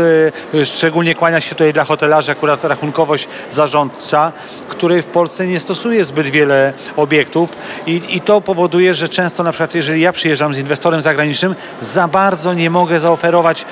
szczególnie 0.64 1.14
kłania 1.14 1.40
się 1.40 1.54
tutaj 1.54 1.72
dla 1.72 1.84
hotela 1.84 2.10
sprzedaży, 2.10 2.32
akurat 2.32 2.64
rachunkowość 2.64 3.28
zarządcza, 3.50 4.32
której 4.68 5.02
w 5.02 5.06
Polsce 5.06 5.46
nie 5.46 5.60
stosuje 5.60 6.04
zbyt 6.04 6.26
wiele 6.26 6.72
obiektów 6.96 7.56
i, 7.86 8.02
i 8.08 8.20
to 8.20 8.40
powoduje, 8.40 8.94
że 8.94 9.08
często 9.08 9.42
na 9.42 9.52
przykład 9.52 9.74
jeżeli 9.74 10.00
ja 10.00 10.12
przyjeżdżam 10.12 10.54
z 10.54 10.58
inwestorem 10.58 11.00
zagranicznym, 11.02 11.54
za 11.80 12.08
bardzo 12.08 12.54
nie 12.54 12.70
mogę 12.70 13.00
zaoferować 13.00 13.64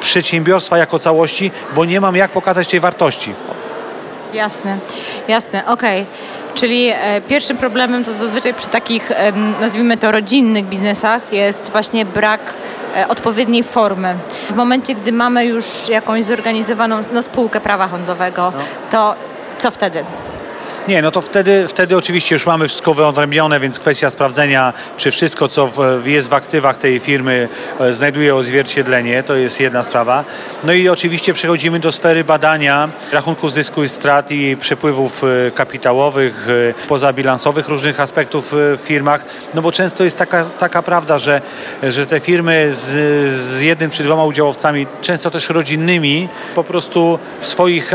przedsiębiorstwa 0.00 0.78
jako 0.78 0.98
całości, 0.98 1.50
bo 1.74 1.84
nie 1.84 2.00
mam 2.00 2.16
jak 2.16 2.30
pokazać 2.30 2.68
tej 2.68 2.80
wartości. 2.80 3.34
Jasne, 4.34 4.78
jasne, 5.28 5.66
okej. 5.66 6.02
Okay. 6.02 6.54
Czyli 6.54 6.88
e, 6.88 7.20
pierwszym 7.20 7.56
problemem 7.56 8.04
to 8.04 8.12
zazwyczaj 8.12 8.54
przy 8.54 8.68
takich, 8.68 9.10
e, 9.10 9.32
nazwijmy 9.60 9.96
to 9.96 10.12
rodzinnych 10.12 10.66
biznesach 10.66 11.32
jest 11.32 11.70
właśnie 11.70 12.04
brak 12.04 12.40
E, 12.96 13.08
odpowiedniej 13.08 13.62
formy. 13.62 14.14
W 14.48 14.54
momencie, 14.54 14.94
gdy 14.94 15.12
mamy 15.12 15.44
już 15.44 15.88
jakąś 15.88 16.24
zorganizowaną 16.24 17.00
no, 17.12 17.22
spółkę 17.22 17.60
prawa 17.60 17.88
handlowego, 17.88 18.52
no. 18.56 18.64
to 18.90 19.14
co 19.58 19.70
wtedy? 19.70 20.04
Nie, 20.88 21.02
no 21.02 21.10
to 21.10 21.22
wtedy, 21.22 21.68
wtedy 21.68 21.96
oczywiście 21.96 22.34
już 22.34 22.46
mamy 22.46 22.68
wszystko 22.68 22.94
wyodrębnione, 22.94 23.60
więc 23.60 23.78
kwestia 23.78 24.10
sprawdzenia, 24.10 24.72
czy 24.96 25.10
wszystko, 25.10 25.48
co 25.48 25.66
w, 25.66 25.78
jest 26.04 26.28
w 26.28 26.34
aktywach 26.34 26.76
tej 26.76 27.00
firmy 27.00 27.48
e, 27.80 27.92
znajduje 27.92 28.34
odzwierciedlenie, 28.34 29.22
to 29.22 29.34
jest 29.34 29.60
jedna 29.60 29.82
sprawa. 29.82 30.24
No 30.64 30.72
i 30.72 30.88
oczywiście 30.88 31.34
przechodzimy 31.34 31.80
do 31.80 31.92
sfery 31.92 32.24
badania 32.24 32.88
rachunków 33.12 33.52
zysku 33.52 33.84
i 33.84 33.88
strat 33.88 34.30
i 34.30 34.56
przepływów 34.56 35.24
e, 35.24 35.50
kapitałowych, 35.50 36.46
e, 36.48 36.88
pozabilansowych, 36.88 37.68
różnych 37.68 38.00
aspektów 38.00 38.52
w 38.52 38.80
firmach, 38.80 39.24
no 39.54 39.62
bo 39.62 39.72
często 39.72 40.04
jest 40.04 40.18
taka, 40.18 40.44
taka 40.44 40.82
prawda, 40.82 41.18
że, 41.18 41.40
że 41.82 42.06
te 42.06 42.20
firmy 42.20 42.68
z, 42.72 42.84
z 43.34 43.60
jednym 43.60 43.90
czy 43.90 44.02
dwoma 44.02 44.24
udziałowcami, 44.24 44.86
często 45.00 45.30
też 45.30 45.48
rodzinnymi, 45.48 46.28
po 46.54 46.64
prostu 46.64 47.18
w 47.40 47.46
swoich 47.46 47.92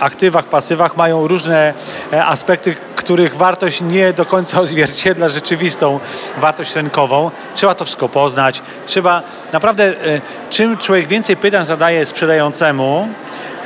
aktywach, 0.00 0.44
pasywach 0.44 0.96
mają 0.96 1.28
różne 1.28 1.74
aspekty, 2.24 2.74
których 2.96 3.36
wartość 3.36 3.80
nie 3.80 4.12
do 4.12 4.26
końca 4.26 4.60
odzwierciedla 4.62 5.28
rzeczywistą 5.28 6.00
wartość 6.36 6.76
rynkową. 6.76 7.30
Trzeba 7.54 7.74
to 7.74 7.84
wszystko 7.84 8.08
poznać. 8.08 8.62
Trzeba 8.86 9.22
naprawdę, 9.52 9.84
e, 9.84 10.20
czym 10.50 10.78
człowiek 10.78 11.06
więcej 11.06 11.36
pytań 11.36 11.64
zadaje 11.64 12.06
sprzedającemu, 12.06 13.08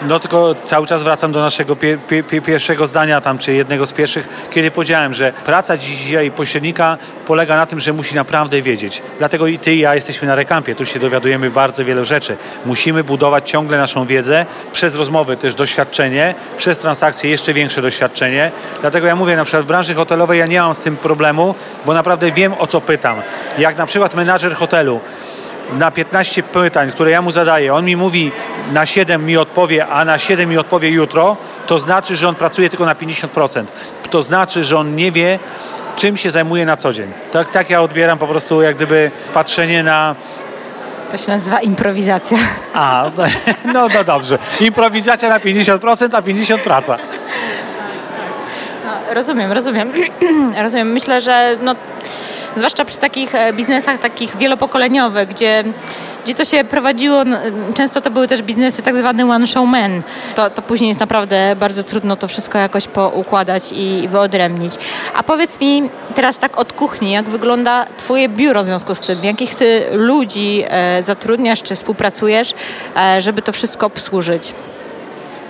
no 0.02 0.20
tylko 0.20 0.54
cały 0.64 0.86
czas 0.86 1.02
wracam 1.02 1.32
do 1.32 1.40
naszego 1.40 1.76
pie, 1.76 1.98
pie, 2.28 2.42
pierwszego 2.42 2.86
zdania 2.86 3.20
tam, 3.20 3.38
czy 3.38 3.52
jednego 3.52 3.86
z 3.86 3.92
pierwszych, 3.92 4.28
kiedy 4.50 4.70
powiedziałem, 4.70 5.14
że 5.14 5.32
praca 5.44 5.76
dzisiaj 5.76 6.30
pośrednika 6.30 6.98
polega 7.26 7.56
na 7.56 7.66
tym, 7.66 7.80
że 7.80 7.92
musi 7.92 8.14
naprawdę 8.14 8.62
wiedzieć. 8.62 9.02
Dlatego 9.18 9.46
i 9.46 9.58
ty 9.58 9.74
i 9.74 9.78
ja 9.78 9.94
jesteśmy 9.94 10.28
na 10.28 10.34
rekampie, 10.34 10.74
tu 10.74 10.86
się 10.86 10.98
dowiadujemy 10.98 11.50
bardzo 11.50 11.84
wiele 11.84 12.04
rzeczy. 12.04 12.36
Musimy 12.66 13.04
budować 13.04 13.50
ciągle 13.50 13.78
naszą 13.78 14.06
wiedzę, 14.06 14.46
przez 14.72 14.94
rozmowy 14.96 15.36
też 15.36 15.54
doświadczenie, 15.54 16.34
przez 16.56 16.78
transakcje 16.78 17.30
jeszcze 17.30 17.54
większe 17.54 17.82
doświadczenie. 17.82 18.50
Dlatego 18.80 19.06
ja 19.06 19.16
mówię, 19.16 19.36
na 19.36 19.44
przykład 19.44 19.64
w 19.64 19.68
branży 19.68 19.94
hotelowej 19.94 20.38
ja 20.38 20.46
nie 20.46 20.60
mam 20.60 20.74
z 20.74 20.80
tym 20.80 20.96
problemu, 20.96 21.54
bo 21.86 21.94
naprawdę 21.94 22.32
wiem 22.32 22.54
o 22.58 22.66
co 22.66 22.80
pytam. 22.80 23.22
Jak 23.58 23.76
na 23.76 23.86
przykład 23.86 24.14
menadżer 24.14 24.54
hotelu 24.54 25.00
na 25.78 25.90
15 25.90 26.42
pytań, 26.42 26.90
które 26.90 27.10
ja 27.10 27.22
mu 27.22 27.30
zadaję, 27.30 27.74
on 27.74 27.84
mi 27.84 27.96
mówi 27.96 28.32
na 28.72 28.86
7 28.86 29.24
mi 29.24 29.36
odpowie, 29.36 29.86
a 29.86 30.04
na 30.04 30.18
7 30.18 30.50
mi 30.50 30.58
odpowie 30.58 30.90
jutro, 30.90 31.36
to 31.66 31.78
znaczy, 31.78 32.16
że 32.16 32.28
on 32.28 32.34
pracuje 32.34 32.68
tylko 32.68 32.84
na 32.84 32.94
50%. 32.94 33.64
To 34.10 34.22
znaczy, 34.22 34.64
że 34.64 34.78
on 34.78 34.96
nie 34.96 35.12
wie, 35.12 35.38
czym 35.96 36.16
się 36.16 36.30
zajmuje 36.30 36.66
na 36.66 36.76
co 36.76 36.92
dzień. 36.92 37.12
Tak, 37.32 37.50
tak 37.50 37.70
ja 37.70 37.82
odbieram 37.82 38.18
po 38.18 38.26
prostu 38.26 38.62
jak 38.62 38.76
gdyby 38.76 39.10
patrzenie 39.32 39.82
na 39.82 40.14
to 41.10 41.18
się 41.18 41.30
nazywa 41.32 41.60
improwizacja. 41.60 42.38
A, 42.74 43.10
no, 43.16 43.24
no, 43.72 43.88
no 43.94 44.04
dobrze. 44.04 44.38
Improwizacja 44.60 45.28
na 45.28 45.38
50%, 45.38 46.16
a 46.16 46.22
50% 46.22 46.58
praca. 46.58 46.96
No, 48.84 49.14
rozumiem, 49.14 49.52
rozumiem. 49.52 49.92
rozumiem. 50.62 50.92
Myślę, 50.92 51.20
że 51.20 51.56
no, 51.62 51.74
zwłaszcza 52.56 52.84
przy 52.84 52.98
takich 52.98 53.34
e, 53.34 53.52
biznesach 53.52 53.98
takich 53.98 54.36
wielopokoleniowych, 54.36 55.28
gdzie 55.28 55.64
gdzie 56.24 56.34
to 56.34 56.44
się 56.44 56.64
prowadziło, 56.64 57.22
często 57.74 58.00
to 58.00 58.10
były 58.10 58.28
też 58.28 58.42
biznesy 58.42 58.82
tak 58.82 58.96
zwane 58.96 59.30
one 59.30 59.46
show 59.46 59.68
men. 59.68 60.02
To, 60.34 60.50
to 60.50 60.62
później 60.62 60.88
jest 60.88 61.00
naprawdę 61.00 61.56
bardzo 61.56 61.82
trudno 61.82 62.16
to 62.16 62.28
wszystko 62.28 62.58
jakoś 62.58 62.86
poukładać 62.86 63.72
i 63.72 64.08
wyodrębnić. 64.08 64.72
A 65.14 65.22
powiedz 65.22 65.60
mi 65.60 65.90
teraz 66.14 66.38
tak 66.38 66.58
od 66.58 66.72
kuchni, 66.72 67.12
jak 67.12 67.28
wygląda 67.28 67.86
twoje 67.96 68.28
biuro 68.28 68.62
w 68.62 68.64
związku 68.64 68.94
z 68.94 69.00
tym? 69.00 69.24
Jakich 69.24 69.54
ty 69.54 69.82
ludzi 69.92 70.64
e, 70.68 71.02
zatrudniasz 71.02 71.62
czy 71.62 71.74
współpracujesz, 71.74 72.54
e, 72.96 73.20
żeby 73.20 73.42
to 73.42 73.52
wszystko 73.52 73.86
obsłużyć? 73.86 74.52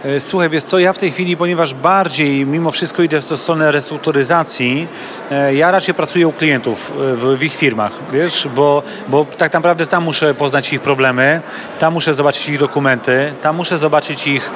E, 0.05 0.21
słuchaj, 0.21 0.51
wiesz 0.51 0.63
co, 0.63 0.79
ja 0.79 0.93
w 0.93 0.99
tej 0.99 1.13
chwili, 1.13 1.37
ponieważ 1.37 1.75
bardziej 1.75 2.47
mimo 2.47 2.71
wszystko 2.71 3.03
idę 3.03 3.21
w 3.21 3.25
stronę 3.25 3.73
restrukturyzacji, 3.73 4.89
e, 5.31 5.55
ja 5.55 5.71
raczej 5.71 5.95
pracuję 5.95 6.29
u 6.29 6.33
klientów 6.33 6.93
e, 6.93 7.17
w, 7.17 7.39
w, 7.39 7.43
ich 7.43 7.57
firmach, 7.57 7.93
wiesz, 8.13 8.49
bo, 8.55 8.83
bo 9.09 9.25
tak 9.25 9.53
naprawdę 9.53 9.87
tam 9.87 10.05
muszę 10.05 10.35
poznać 10.35 10.73
ich 10.73 10.81
problemy, 10.81 11.41
tam 11.79 11.93
muszę 11.93 12.15
zobaczyć 12.15 12.49
ich 12.49 12.59
dokumenty, 12.59 13.33
tam 13.43 13.57
muszę 13.57 13.79
zobaczyć 13.79 14.27
ich 14.27 14.51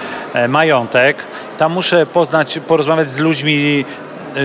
majątek, 0.49 1.17
tam 1.59 1.73
muszę 1.73 2.07
poznać, 2.07 2.59
porozmawiać 2.67 3.09
z 3.09 3.19
ludźmi 3.19 3.85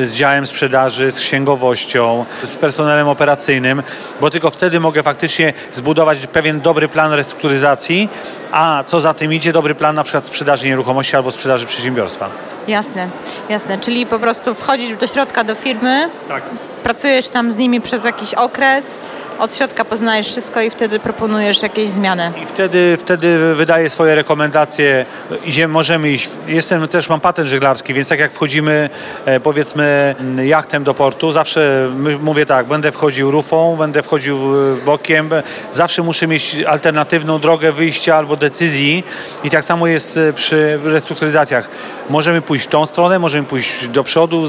z 0.03 0.13
działem 0.13 0.46
sprzedaży, 0.46 1.12
z 1.12 1.19
księgowością, 1.19 2.25
z 2.43 2.55
personelem 2.55 3.08
operacyjnym, 3.08 3.84
bo 4.22 4.29
tylko 4.29 4.51
wtedy 4.51 4.79
mogę 4.79 5.03
faktycznie 5.03 5.53
zbudować 5.72 6.27
pewien 6.27 6.62
dobry 6.62 6.88
plan 6.88 7.13
restrukturyzacji, 7.13 8.10
a 8.51 8.84
co 8.86 9.01
za 9.01 9.13
tym 9.13 9.34
idzie, 9.34 9.51
dobry 9.51 9.75
plan 9.75 9.96
na 9.96 10.03
przykład 10.03 10.25
sprzedaży 10.25 10.67
nieruchomości 10.67 11.15
albo 11.15 11.31
sprzedaży 11.31 11.65
przedsiębiorstwa. 11.65 12.29
Jasne, 12.67 13.08
jasne. 13.50 13.77
Czyli 13.77 14.05
po 14.05 14.19
prostu 14.19 14.55
wchodzisz 14.55 14.98
do 14.98 15.08
środka 15.08 15.43
do 15.43 15.55
firmy, 15.55 16.10
tak. 16.27 16.43
pracujesz 16.84 17.29
tam 17.29 17.51
z 17.51 17.58
nimi 17.58 17.81
przez 17.81 18.03
jakiś 18.03 18.34
okres, 18.34 18.98
od 19.39 19.53
środka 19.53 19.86
poznajesz 19.86 20.27
wszystko 20.27 20.62
i 20.62 20.69
wtedy 20.69 21.00
proponujesz 21.00 21.62
jakieś 21.62 21.89
zmiany. 21.89 22.31
I 22.43 22.46
wtedy, 22.46 22.98
wtedy 23.00 23.55
wydaje 23.55 23.89
swoje 23.89 24.15
rekomendacje. 24.15 25.05
Idziemy, 25.46 25.74
możemy 25.74 26.12
iść. 26.12 26.29
Jestem 26.48 26.88
też, 26.88 27.10
mam 27.10 27.19
patent 27.19 27.48
żeglarski, 27.48 27.93
więc 27.93 28.08
tak 28.08 28.19
jak 28.19 28.34
wchodzimy 28.34 28.89
e, 29.25 29.39
powiedzmy 29.39 30.15
jachtem 30.43 30.84
do 30.84 30.93
portu, 30.93 31.31
zawsze 31.31 31.91
mówię 32.22 32.46
tak, 32.46 32.65
będę 32.65 32.91
wchodził 32.91 33.31
rufą, 33.31 33.75
będę 33.75 34.03
wchodził 34.03 34.39
bokiem, 34.86 35.29
zawsze 35.72 36.03
muszę 36.03 36.27
mieć 36.27 36.55
alternatywną 36.67 37.39
drogę 37.39 37.72
wyjścia 37.72 38.15
albo 38.15 38.36
decyzji 38.36 39.03
i 39.43 39.50
tak 39.50 39.63
samo 39.63 39.88
jest 39.88 40.17
e, 40.17 40.34
przy 40.34 40.79
restrukturyzacjach. 40.84 41.69
Możemy 42.10 42.41
pójść 42.41 42.65
w 42.65 42.67
tą 42.67 42.86
stronę, 42.86 43.19
możemy 43.19 43.48
pójść 43.48 43.88
do 43.88 44.03
przodu, 44.03 44.48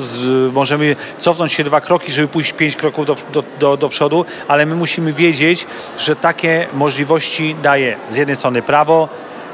możemy 0.52 0.96
cofnąć 1.18 1.52
się 1.52 1.64
dwa 1.64 1.80
kroki, 1.80 2.12
żeby 2.12 2.28
pójść 2.28 2.52
pięć 2.52 2.76
kroków 2.76 3.06
do, 3.06 3.16
do, 3.32 3.44
do, 3.60 3.76
do 3.76 3.88
przodu, 3.88 4.24
ale 4.48 4.66
my 4.66 4.79
musimy 4.80 5.12
wiedzieć, 5.12 5.66
że 5.98 6.16
takie 6.16 6.66
możliwości 6.72 7.56
daje 7.62 7.96
z 8.10 8.16
jednej 8.16 8.36
strony 8.36 8.62
prawo, 8.62 9.08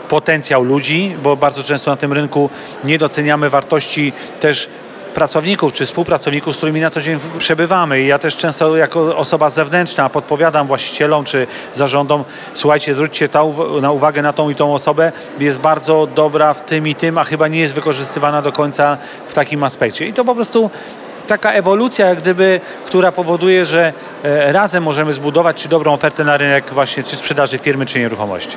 potencjał 0.08 0.64
ludzi, 0.64 1.16
bo 1.22 1.36
bardzo 1.36 1.62
często 1.62 1.90
na 1.90 1.96
tym 1.96 2.12
rynku 2.12 2.50
nie 2.84 2.98
doceniamy 2.98 3.50
wartości 3.50 4.12
też 4.40 4.68
pracowników 5.14 5.72
czy 5.72 5.86
współpracowników, 5.86 6.54
z 6.54 6.56
którymi 6.56 6.80
na 6.80 6.90
co 6.90 7.00
dzień 7.00 7.18
przebywamy. 7.38 8.02
I 8.02 8.06
ja 8.06 8.18
też 8.18 8.36
często 8.36 8.76
jako 8.76 9.16
osoba 9.16 9.50
zewnętrzna 9.50 10.10
podpowiadam 10.10 10.66
właścicielom 10.66 11.24
czy 11.24 11.46
zarządom, 11.72 12.24
słuchajcie, 12.54 12.94
zwróćcie 12.94 13.28
na 13.80 13.92
uwagę 13.92 14.22
na 14.22 14.32
tą 14.32 14.50
i 14.50 14.54
tą 14.54 14.74
osobę, 14.74 15.12
jest 15.38 15.58
bardzo 15.58 16.06
dobra 16.06 16.54
w 16.54 16.64
tym 16.64 16.88
i 16.88 16.94
tym, 16.94 17.18
a 17.18 17.24
chyba 17.24 17.48
nie 17.48 17.60
jest 17.60 17.74
wykorzystywana 17.74 18.42
do 18.42 18.52
końca 18.52 18.98
w 19.26 19.34
takim 19.34 19.64
aspekcie. 19.64 20.06
I 20.06 20.12
to 20.12 20.24
po 20.24 20.34
prostu 20.34 20.70
taka 21.26 21.52
ewolucja, 21.52 22.06
jak 22.06 22.18
gdyby, 22.18 22.60
która 22.86 23.12
powoduje, 23.12 23.64
że 23.64 23.92
e, 24.22 24.52
razem 24.52 24.82
możemy 24.82 25.12
zbudować 25.12 25.62
czy 25.62 25.68
dobrą 25.68 25.92
ofertę 25.92 26.24
na 26.24 26.36
rynek 26.36 26.70
właśnie 26.70 27.02
czy 27.02 27.16
sprzedaży 27.16 27.58
firmy, 27.58 27.86
czy 27.86 27.98
nieruchomości. 27.98 28.56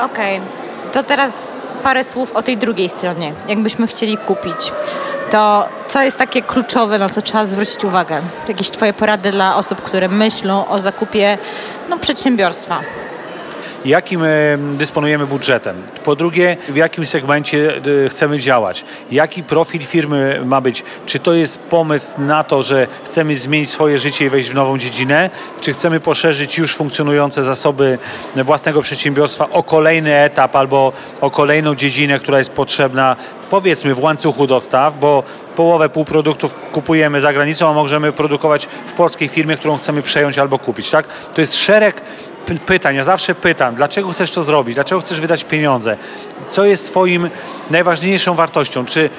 Okej, 0.00 0.38
okay. 0.38 0.92
to 0.92 1.02
teraz 1.02 1.52
parę 1.82 2.04
słów 2.04 2.32
o 2.32 2.42
tej 2.42 2.56
drugiej 2.56 2.88
stronie. 2.88 3.32
Jakbyśmy 3.48 3.86
chcieli 3.86 4.18
kupić, 4.18 4.72
to 5.30 5.68
co 5.88 6.02
jest 6.02 6.16
takie 6.16 6.42
kluczowe, 6.42 6.98
na 6.98 7.08
co 7.08 7.20
trzeba 7.20 7.44
zwrócić 7.44 7.84
uwagę? 7.84 8.20
Jakieś 8.48 8.70
Twoje 8.70 8.92
porady 8.92 9.30
dla 9.30 9.56
osób, 9.56 9.82
które 9.82 10.08
myślą 10.08 10.68
o 10.68 10.78
zakupie 10.78 11.38
no, 11.88 11.98
przedsiębiorstwa? 11.98 12.80
Jakim 13.84 14.22
dysponujemy 14.74 15.26
budżetem. 15.26 15.82
Po 16.04 16.16
drugie, 16.16 16.56
w 16.68 16.76
jakim 16.76 17.06
segmencie 17.06 17.80
e, 18.06 18.08
chcemy 18.08 18.38
działać. 18.38 18.84
Jaki 19.10 19.42
profil 19.42 19.80
firmy 19.82 20.40
ma 20.44 20.60
być. 20.60 20.84
Czy 21.06 21.18
to 21.18 21.32
jest 21.32 21.58
pomysł 21.58 22.20
na 22.20 22.44
to, 22.44 22.62
że 22.62 22.86
chcemy 23.04 23.36
zmienić 23.36 23.70
swoje 23.70 23.98
życie 23.98 24.24
i 24.24 24.28
wejść 24.28 24.50
w 24.50 24.54
nową 24.54 24.78
dziedzinę, 24.78 25.30
czy 25.60 25.72
chcemy 25.72 26.00
poszerzyć 26.00 26.58
już 26.58 26.76
funkcjonujące 26.76 27.44
zasoby 27.44 27.98
własnego 28.36 28.82
przedsiębiorstwa 28.82 29.50
o 29.50 29.62
kolejny 29.62 30.16
etap 30.16 30.56
albo 30.56 30.92
o 31.20 31.30
kolejną 31.30 31.74
dziedzinę, 31.74 32.18
która 32.18 32.38
jest 32.38 32.52
potrzebna 32.52 33.16
powiedzmy 33.50 33.94
w 33.94 34.02
łańcuchu 34.02 34.46
dostaw, 34.46 34.98
bo 34.98 35.22
połowę 35.56 35.88
półproduktów 35.88 36.54
kupujemy 36.72 37.20
za 37.20 37.32
granicą, 37.32 37.68
a 37.68 37.72
możemy 37.72 38.12
produkować 38.12 38.68
w 38.86 38.92
polskiej 38.92 39.28
firmie, 39.28 39.56
którą 39.56 39.76
chcemy 39.76 40.02
przejąć 40.02 40.38
albo 40.38 40.58
kupić. 40.58 40.90
Tak? 40.90 41.06
To 41.34 41.40
jest 41.40 41.56
szereg 41.56 42.02
pytań. 42.66 42.96
Ja 42.96 43.04
zawsze 43.04 43.34
pytam, 43.34 43.74
dlaczego 43.74 44.08
chcesz 44.08 44.30
to 44.30 44.42
zrobić, 44.42 44.74
dlaczego 44.74 45.00
chcesz 45.00 45.20
wydać 45.20 45.44
pieniądze, 45.44 45.96
co 46.48 46.64
jest 46.64 46.86
Twoim 46.86 47.30
najważniejszą 47.70 48.34
wartością, 48.34 48.84
czy 48.84 49.10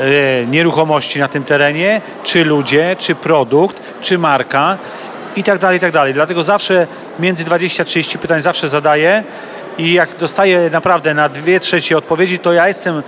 e, 0.00 0.46
nieruchomości 0.46 1.18
na 1.18 1.28
tym 1.28 1.44
terenie, 1.44 2.00
czy 2.22 2.44
ludzie, 2.44 2.96
czy 2.98 3.14
produkt, 3.14 3.82
czy 4.00 4.18
marka? 4.18 4.78
I 5.36 5.42
tak 5.42 5.58
dalej, 5.58 5.76
i 5.76 5.80
tak 5.80 5.92
dalej. 5.92 6.14
Dlatego 6.14 6.42
zawsze 6.42 6.86
między 7.18 7.44
20-30 7.44 8.18
pytań 8.18 8.42
zawsze 8.42 8.68
zadaję 8.68 9.24
i 9.78 9.92
jak 9.92 10.16
dostaję 10.16 10.70
naprawdę 10.72 11.14
na 11.14 11.28
dwie 11.28 11.60
trzecie 11.60 11.98
odpowiedzi, 11.98 12.38
to 12.38 12.52
ja 12.52 12.68
jestem 12.68 13.02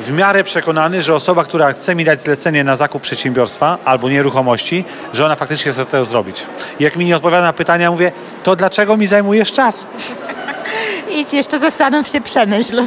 w 0.00 0.12
miarę 0.12 0.44
przekonany, 0.44 1.02
że 1.02 1.14
osoba, 1.14 1.44
która 1.44 1.72
chce 1.72 1.94
mi 1.94 2.04
dać 2.04 2.22
zlecenie 2.22 2.64
na 2.64 2.76
zakup 2.76 3.02
przedsiębiorstwa 3.02 3.78
albo 3.84 4.08
nieruchomości, 4.08 4.84
że 5.12 5.24
ona 5.24 5.36
faktycznie 5.36 5.72
chce 5.72 5.86
to 5.86 6.04
zrobić. 6.04 6.46
Jak 6.80 6.96
mi 6.96 7.04
nie 7.04 7.16
odpowiada 7.16 7.42
na 7.42 7.52
pytania, 7.52 7.90
mówię, 7.90 8.12
to 8.42 8.56
dlaczego 8.56 8.96
mi 8.96 9.06
zajmujesz 9.06 9.52
czas? 9.52 9.86
Idź 11.10 11.32
jeszcze 11.32 11.58
zastanów 11.58 12.08
się, 12.08 12.20
przemyśl. 12.20 12.82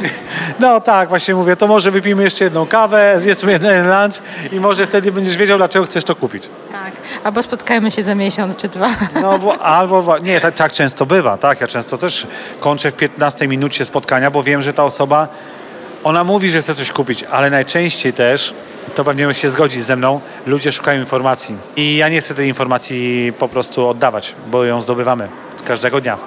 No 0.60 0.80
tak, 0.80 1.08
właśnie 1.08 1.34
mówię, 1.34 1.56
to 1.56 1.66
może 1.66 1.90
wypijmy 1.90 2.22
jeszcze 2.22 2.44
jedną 2.44 2.66
kawę, 2.66 3.14
zjedzmy 3.16 3.52
jeden 3.52 3.88
lunch 3.88 4.22
i 4.52 4.60
może 4.60 4.86
wtedy 4.86 5.12
będziesz 5.12 5.36
wiedział, 5.36 5.58
dlaczego 5.58 5.84
chcesz 5.84 6.04
to 6.04 6.14
kupić. 6.14 6.50
Tak, 6.72 6.92
albo 7.24 7.42
spotkajmy 7.42 7.90
się 7.90 8.02
za 8.02 8.14
miesiąc 8.14 8.56
czy 8.56 8.68
dwa. 8.68 8.90
No 9.22 9.38
bo, 9.44 9.62
albo, 9.62 10.18
nie, 10.22 10.40
tak, 10.40 10.54
tak 10.54 10.72
często 10.72 11.06
bywa, 11.06 11.36
tak, 11.36 11.60
ja 11.60 11.66
często 11.66 11.98
też 11.98 12.26
kończę 12.60 12.90
w 12.90 12.94
15 12.94 13.48
minucie 13.48 13.84
spotkania, 13.84 14.30
bo 14.30 14.42
wiem, 14.42 14.62
że 14.62 14.72
ta 14.72 14.84
osoba 14.84 15.28
ona 16.04 16.24
mówi, 16.24 16.50
że 16.50 16.60
chce 16.62 16.74
coś 16.74 16.92
kupić, 16.92 17.24
ale 17.24 17.50
najczęściej 17.50 18.12
też, 18.12 18.54
to 18.94 19.04
pewnie 19.04 19.34
się 19.34 19.50
zgodzi 19.50 19.80
ze 19.80 19.96
mną, 19.96 20.20
ludzie 20.46 20.72
szukają 20.72 21.00
informacji. 21.00 21.56
I 21.76 21.96
ja 21.96 22.08
nie 22.08 22.20
chcę 22.20 22.34
tej 22.34 22.48
informacji 22.48 23.32
po 23.38 23.48
prostu 23.48 23.88
oddawać, 23.88 24.34
bo 24.50 24.64
ją 24.64 24.80
zdobywamy 24.80 25.28
każdego 25.64 26.00
dnia. 26.00 26.18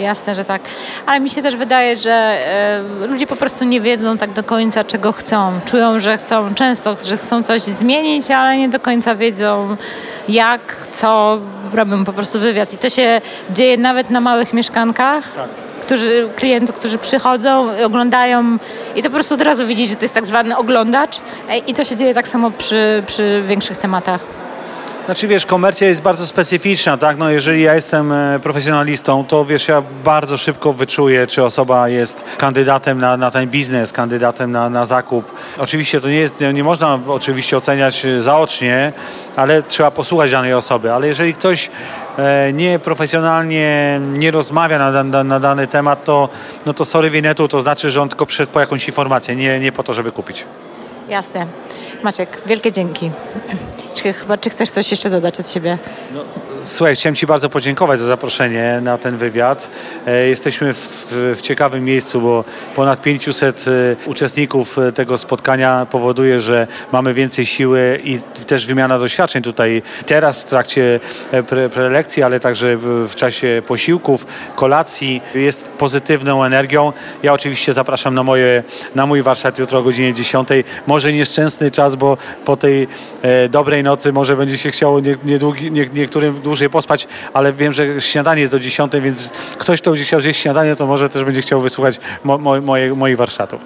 Jasne, 0.00 0.34
że 0.34 0.44
tak. 0.44 0.62
Ale 1.06 1.20
mi 1.20 1.30
się 1.30 1.42
też 1.42 1.56
wydaje, 1.56 1.96
że 1.96 2.12
e, 2.12 3.06
ludzie 3.06 3.26
po 3.26 3.36
prostu 3.36 3.64
nie 3.64 3.80
wiedzą 3.80 4.18
tak 4.18 4.32
do 4.32 4.42
końca, 4.42 4.84
czego 4.84 5.12
chcą. 5.12 5.60
Czują, 5.64 6.00
że 6.00 6.18
chcą 6.18 6.54
często, 6.54 6.96
że 7.04 7.16
chcą 7.16 7.42
coś 7.42 7.62
zmienić, 7.62 8.30
ale 8.30 8.56
nie 8.56 8.68
do 8.68 8.80
końca 8.80 9.14
wiedzą 9.14 9.76
jak, 10.28 10.76
co. 10.92 11.38
Robią 11.72 12.04
po 12.04 12.12
prostu 12.12 12.40
wywiad. 12.40 12.72
I 12.72 12.78
to 12.78 12.90
się 12.90 13.20
dzieje 13.50 13.76
nawet 13.76 14.10
na 14.10 14.20
małych 14.20 14.52
mieszkankach. 14.52 15.24
Tak 15.34 15.69
którzy, 15.90 16.28
klientów, 16.36 16.76
którzy 16.76 16.98
przychodzą, 16.98 17.68
oglądają 17.84 18.58
i 18.96 19.02
to 19.02 19.08
po 19.08 19.14
prostu 19.14 19.34
od 19.34 19.42
razu 19.42 19.66
widzisz, 19.66 19.88
że 19.88 19.96
to 19.96 20.02
jest 20.02 20.14
tak 20.14 20.26
zwany 20.26 20.56
oglądacz 20.56 21.20
i 21.66 21.74
to 21.74 21.84
się 21.84 21.96
dzieje 21.96 22.14
tak 22.14 22.28
samo 22.28 22.50
przy, 22.50 23.02
przy 23.06 23.42
większych 23.46 23.76
tematach. 23.76 24.20
Znaczy 25.04 25.28
wiesz, 25.28 25.46
komercja 25.46 25.88
jest 25.88 26.02
bardzo 26.02 26.26
specyficzna, 26.26 26.96
tak? 26.96 27.16
No 27.16 27.30
jeżeli 27.30 27.62
ja 27.62 27.74
jestem 27.74 28.12
e, 28.12 28.40
profesjonalistą, 28.42 29.24
to 29.24 29.44
wiesz, 29.44 29.68
ja 29.68 29.82
bardzo 30.04 30.38
szybko 30.38 30.72
wyczuję, 30.72 31.26
czy 31.26 31.44
osoba 31.44 31.88
jest 31.88 32.24
kandydatem 32.38 32.98
na, 32.98 33.16
na 33.16 33.30
ten 33.30 33.48
biznes, 33.48 33.92
kandydatem 33.92 34.52
na, 34.52 34.70
na 34.70 34.86
zakup. 34.86 35.32
Oczywiście 35.58 36.00
to 36.00 36.08
nie 36.08 36.16
jest, 36.16 36.34
nie 36.54 36.64
można 36.64 36.98
oczywiście 37.08 37.56
oceniać 37.56 38.06
zaocznie, 38.18 38.92
ale 39.36 39.62
trzeba 39.62 39.90
posłuchać 39.90 40.30
danej 40.30 40.54
osoby. 40.54 40.92
Ale 40.92 41.06
jeżeli 41.06 41.34
ktoś 41.34 41.66
e, 41.66 41.70
nieprofesjonalnie 42.52 44.00
nie 44.18 44.30
rozmawia 44.30 44.78
na, 44.78 45.04
na, 45.04 45.24
na, 45.24 45.40
dany 45.40 45.66
temat, 45.66 46.04
to, 46.04 46.28
no 46.66 46.74
to 46.74 46.84
sorry 46.84 47.10
winetu, 47.10 47.48
to 47.48 47.60
znaczy, 47.60 47.90
że 47.90 48.02
on 48.02 48.08
tylko 48.08 48.26
przyszedł 48.26 48.52
po 48.52 48.60
jakąś 48.60 48.86
informację, 48.86 49.36
nie, 49.36 49.60
nie 49.60 49.72
po 49.72 49.82
to, 49.82 49.92
żeby 49.92 50.12
kupić. 50.12 50.46
Jasne. 51.08 51.46
Maciek, 52.02 52.42
wielkie 52.46 52.72
dzięki. 52.72 53.10
Czy, 53.94 54.12
chyba, 54.12 54.36
czy 54.36 54.50
chcesz 54.50 54.70
coś 54.70 54.90
jeszcze 54.90 55.10
dodać 55.10 55.40
od 55.40 55.48
siebie? 55.48 55.78
No, 56.14 56.20
Słuchaj, 56.62 56.94
chciałem 56.94 57.16
Ci 57.16 57.26
bardzo 57.26 57.50
podziękować 57.50 58.00
za 58.00 58.06
zaproszenie 58.06 58.80
na 58.82 58.98
ten 58.98 59.16
wywiad. 59.16 59.70
E, 60.06 60.28
jesteśmy 60.28 60.74
w, 60.74 60.78
w, 60.78 61.36
w, 61.38 61.40
ciekawym 61.40 61.84
miejscu, 61.84 62.20
bo 62.20 62.44
ponad 62.74 63.02
500 63.02 63.64
e, 63.68 63.70
uczestników 64.10 64.78
e, 64.78 64.92
tego 64.92 65.18
spotkania 65.18 65.86
powoduje, 65.90 66.40
że 66.40 66.66
mamy 66.92 67.14
więcej 67.14 67.46
siły 67.46 67.98
i 68.04 68.18
też 68.46 68.66
wymiana 68.66 68.98
doświadczeń 68.98 69.42
tutaj 69.42 69.82
teraz 70.06 70.42
w 70.42 70.44
trakcie 70.44 71.00
pre, 71.46 71.68
prelekcji, 71.68 72.22
ale 72.22 72.40
także 72.40 72.76
w 73.08 73.14
czasie 73.14 73.62
posiłków, 73.66 74.26
kolacji 74.54 75.22
jest 75.34 75.68
pozytywną 75.68 76.44
energią. 76.44 76.92
Ja 77.22 77.32
oczywiście 77.32 77.72
zapraszam 77.72 78.14
na, 78.14 78.22
moje, 78.22 78.62
na 78.94 79.06
mój 79.06 79.22
warsztat 79.22 79.58
jutro 79.58 79.78
o 79.78 79.82
godzinie 79.82 80.14
10. 80.14 80.48
Może 80.86 81.12
nieszczęsny 81.12 81.70
czas, 81.70 81.96
bo 81.96 82.16
po 82.44 82.56
tej 82.56 82.88
dobrej 83.50 83.82
nocy 83.82 84.12
może 84.12 84.36
będzie 84.36 84.58
się 84.58 84.70
chciało 84.70 85.00
nie, 85.00 85.16
nie, 85.24 85.38
nie, 85.70 85.86
niektórym 85.94 86.40
dłużej 86.50 86.70
pospać, 86.70 87.08
ale 87.32 87.52
wiem, 87.52 87.72
że 87.72 88.00
śniadanie 88.00 88.40
jest 88.40 88.52
do 88.52 88.60
10, 88.60 88.92
więc 89.02 89.30
ktoś, 89.58 89.80
kto 89.80 89.90
będzie 89.90 90.04
chciał 90.04 90.20
zjeść 90.20 90.40
śniadanie, 90.40 90.76
to 90.76 90.86
może 90.86 91.08
też 91.08 91.24
będzie 91.24 91.42
chciał 91.42 91.60
wysłuchać 91.60 92.00
mo, 92.24 92.38
mo, 92.38 92.60
moje, 92.60 92.94
moich 92.94 93.16
warsztatów. 93.16 93.60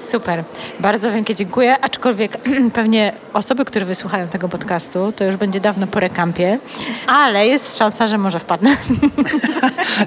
Super, 0.00 0.44
bardzo 0.80 1.12
wielkie 1.12 1.34
dziękuję. 1.34 1.76
Aczkolwiek 1.80 2.36
pewnie 2.74 3.12
osoby, 3.32 3.64
które 3.64 3.86
wysłuchają 3.86 4.28
tego 4.28 4.48
podcastu, 4.48 5.12
to 5.12 5.24
już 5.24 5.36
będzie 5.36 5.60
dawno 5.60 5.86
po 5.86 6.00
rekampie, 6.00 6.58
ale 7.06 7.46
jest 7.46 7.78
szansa, 7.78 8.08
że 8.08 8.18
może 8.18 8.38
wpadnę. 8.38 8.76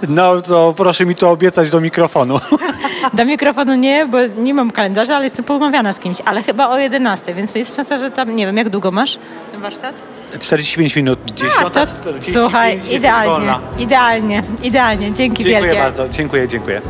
No 0.08 0.42
to 0.42 0.74
proszę 0.78 1.06
mi 1.06 1.16
to 1.16 1.30
obiecać 1.30 1.70
do 1.70 1.82
mikrofonu. 1.82 2.40
Do 3.18 3.26
mikrofonu 3.26 3.76
nie, 3.76 4.06
bo 4.06 4.18
nie 4.38 4.54
mam 4.54 4.72
kalendarza, 4.72 5.16
ale 5.16 5.26
jestem 5.26 5.46
poumawiana 5.46 5.94
z 5.94 6.00
kimś, 6.00 6.18
ale 6.26 6.44
chyba 6.44 6.70
o 6.70 6.78
11, 6.78 7.34
więc 7.34 7.56
jest 7.56 7.76
szansa, 7.76 7.98
że 7.98 8.12
tam, 8.12 8.36
nie 8.36 8.46
wiem, 8.46 8.58
jak 8.58 8.70
długo 8.70 8.92
masz 8.92 9.20
ten 9.52 9.62
warsztat? 9.62 9.96
45 10.40 10.96
minut, 10.96 11.20
10, 11.36 11.54
A, 11.66 11.70
to, 11.70 11.86
Słuchaj, 12.34 12.80
idealnie, 12.92 13.56
idealnie, 13.78 14.44
idealnie. 14.64 15.14
Dzięki 15.14 15.44
dziękuję 15.44 15.46
wielkie. 15.46 15.62
Dziękuję 15.62 15.82
bardzo, 15.82 16.10
dziękuję, 16.10 16.48
dziękuję. 16.48 16.82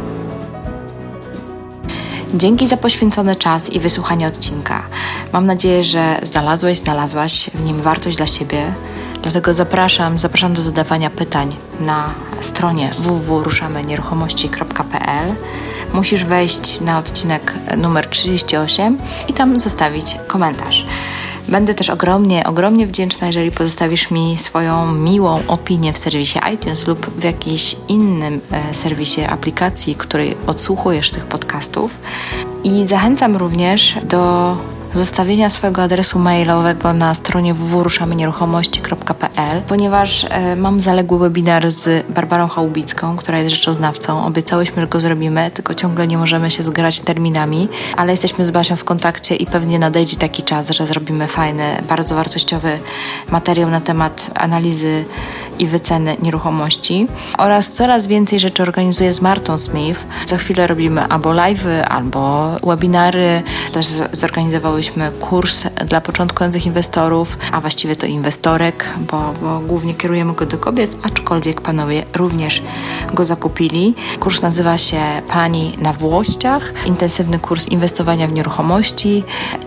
Dzięki 2.34 2.68
za 2.68 2.78
poświęcony 2.78 3.36
czas 3.36 3.70
i 3.70 3.80
wysłuchanie 3.80 4.28
odcinka. 4.28 4.84
Mam 5.34 5.46
nadzieję, 5.46 5.84
że 5.84 6.20
znalazłeś, 6.24 6.78
znalazłaś 6.78 7.50
w 7.54 7.64
nim 7.64 7.82
wartość 7.82 8.18
dla 8.18 8.28
siebie, 8.28 8.74
Dlatego 9.22 9.54
zapraszam, 9.54 10.18
zapraszam 10.18 10.54
do 10.54 10.62
zadawania 10.62 11.10
pytań 11.10 11.56
na 11.80 12.14
stronie 12.42 12.90
www.ruszamenieruchomości.pl. 13.00 15.36
Musisz 15.94 16.26
wejść 16.26 16.82
na 16.82 16.98
odcinek 16.98 17.54
numer 17.78 18.08
38 18.08 18.98
i 19.28 19.34
tam 19.34 19.60
zostawić 19.60 20.18
komentarz. 20.28 20.86
Będę 21.48 21.74
też 21.74 21.90
ogromnie, 21.90 22.44
ogromnie 22.44 22.88
wdzięczna, 22.88 23.28
jeżeli 23.28 23.52
pozostawisz 23.52 24.12
mi 24.12 24.38
swoją 24.38 24.94
miłą 24.94 25.40
opinię 25.48 25.94
w 25.94 25.98
serwisie 25.98 26.40
iTunes 26.54 26.88
lub 26.88 27.10
w 27.20 27.24
jakimś 27.24 27.76
innym 27.88 28.42
e, 28.52 28.74
serwisie 28.74 29.22
aplikacji, 29.22 29.96
której 29.96 30.38
odsłuchujesz 30.48 31.12
tych 31.12 31.26
podcastów. 31.26 31.92
I 32.64 32.88
zachęcam 32.88 33.38
również 33.38 33.96
do 34.04 34.58
zostawienia 34.94 35.50
swojego 35.50 35.84
adresu 35.84 36.20
mailowego 36.20 36.94
na 36.94 37.14
stronie 37.14 37.54
www.ruszamenieruchomości.pl, 37.54 39.62
ponieważ 39.68 40.26
e, 40.30 40.56
mam 40.56 40.82
zaległy 40.82 41.20
webinar 41.20 41.72
z 41.72 42.08
Barbarą 42.08 42.48
Chałubicką, 42.48 43.18
która 43.18 43.40
jest 43.40 43.56
rzeczoznawcą. 43.56 44.26
Obiecałyśmy, 44.26 44.82
że 44.82 44.88
go 44.88 45.00
zrobimy, 45.00 45.52
tylko 45.52 45.74
ciągle 45.74 46.08
nie 46.08 46.18
możemy 46.18 46.52
się 46.52 46.64
zgrać 46.64 47.00
terminami, 47.00 47.70
ale 47.98 48.14
jesteśmy 48.14 48.46
z 48.46 48.52
Basią 48.52 48.76
w 48.76 48.84
kontakcie 48.84 49.36
i 49.36 49.46
pewnie 49.46 49.80
nadejdzie 49.80 50.18
taki 50.18 50.44
czas, 50.44 50.70
że 50.70 50.88
zrobimy 50.88 51.28
fajny, 51.28 51.64
bardzo 51.90 52.16
wartościowy 52.16 52.80
materiał 53.32 53.70
na 53.70 53.82
temat 53.82 54.32
analizy 54.36 55.06
i 55.60 55.68
wyceny 55.68 56.18
nieruchomości 56.22 57.08
oraz 57.38 57.72
coraz 57.72 58.08
więcej 58.08 58.40
rzeczy 58.40 58.64
organizuję 58.64 59.14
z 59.14 59.22
Martą 59.22 59.58
Smith. 59.58 60.00
Za 60.26 60.38
chwilę 60.38 60.68
robimy 60.68 61.06
albo 61.06 61.30
live'y, 61.30 61.82
albo 61.82 62.52
webinary. 62.64 63.44
Też 63.72 63.88
zorganizowałyśmy 64.82 65.12
kurs 65.20 65.64
dla 65.88 66.02
początkujących 66.02 66.66
inwestorów, 66.66 67.38
a 67.52 67.62
właściwie 67.62 67.96
to 67.96 68.06
inwestorek, 68.06 68.86
bo, 69.00 69.34
bo 69.42 69.60
głównie 69.60 69.94
kierujemy 69.94 70.34
go 70.34 70.46
do 70.46 70.58
kobiet, 70.58 70.96
aczkolwiek 71.04 71.62
panowie 71.62 72.04
również 72.16 72.64
go 73.14 73.26
zakupili. 73.26 73.96
Kurs 74.20 74.42
nazywa 74.42 74.78
się 74.78 75.02
Pani 75.28 75.78
na 75.78 75.94
Włościach, 75.94 76.74
intensywny 76.86 77.40
kurs 77.40 77.68
inwestowania 77.68 78.28
w 78.28 78.32
nieruchomości 78.32 79.24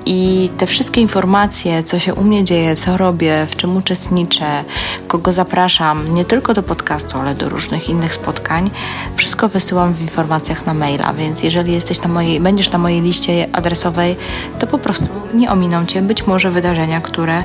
i 0.06 0.50
te 0.58 0.66
wszystkie 0.66 1.00
informacje, 1.00 1.82
co 1.82 1.98
się 1.98 2.14
u 2.14 2.24
mnie 2.24 2.44
dzieje, 2.44 2.76
co 2.76 2.96
robię, 2.96 3.46
w 3.50 3.56
czym 3.56 3.76
uczestniczę, 3.76 4.64
kogo 5.08 5.32
zapraszam 5.32 6.14
nie 6.14 6.24
tylko 6.24 6.54
do 6.54 6.62
podcastu, 6.62 7.18
ale 7.18 7.34
do 7.34 7.48
różnych 7.48 7.88
innych 7.88 8.14
spotkań. 8.14 8.70
Wszystko 9.16 9.48
wysyłam 9.48 9.94
w 9.94 10.00
informacjach 10.00 10.66
na 10.66 10.74
maila, 10.74 11.14
więc 11.14 11.42
jeżeli 11.42 11.72
jesteś 11.72 12.02
na 12.02 12.08
mojej, 12.08 12.40
będziesz 12.40 12.70
na 12.70 12.78
mojej 12.78 13.00
liście 13.00 13.48
adresowej, 13.52 14.16
to 14.58 14.66
po 14.66 14.78
prostu 14.78 15.03
nie 15.34 15.50
ominą 15.50 15.86
Cię 15.86 16.02
być 16.02 16.26
może 16.26 16.50
wydarzenia, 16.50 17.00
które 17.00 17.42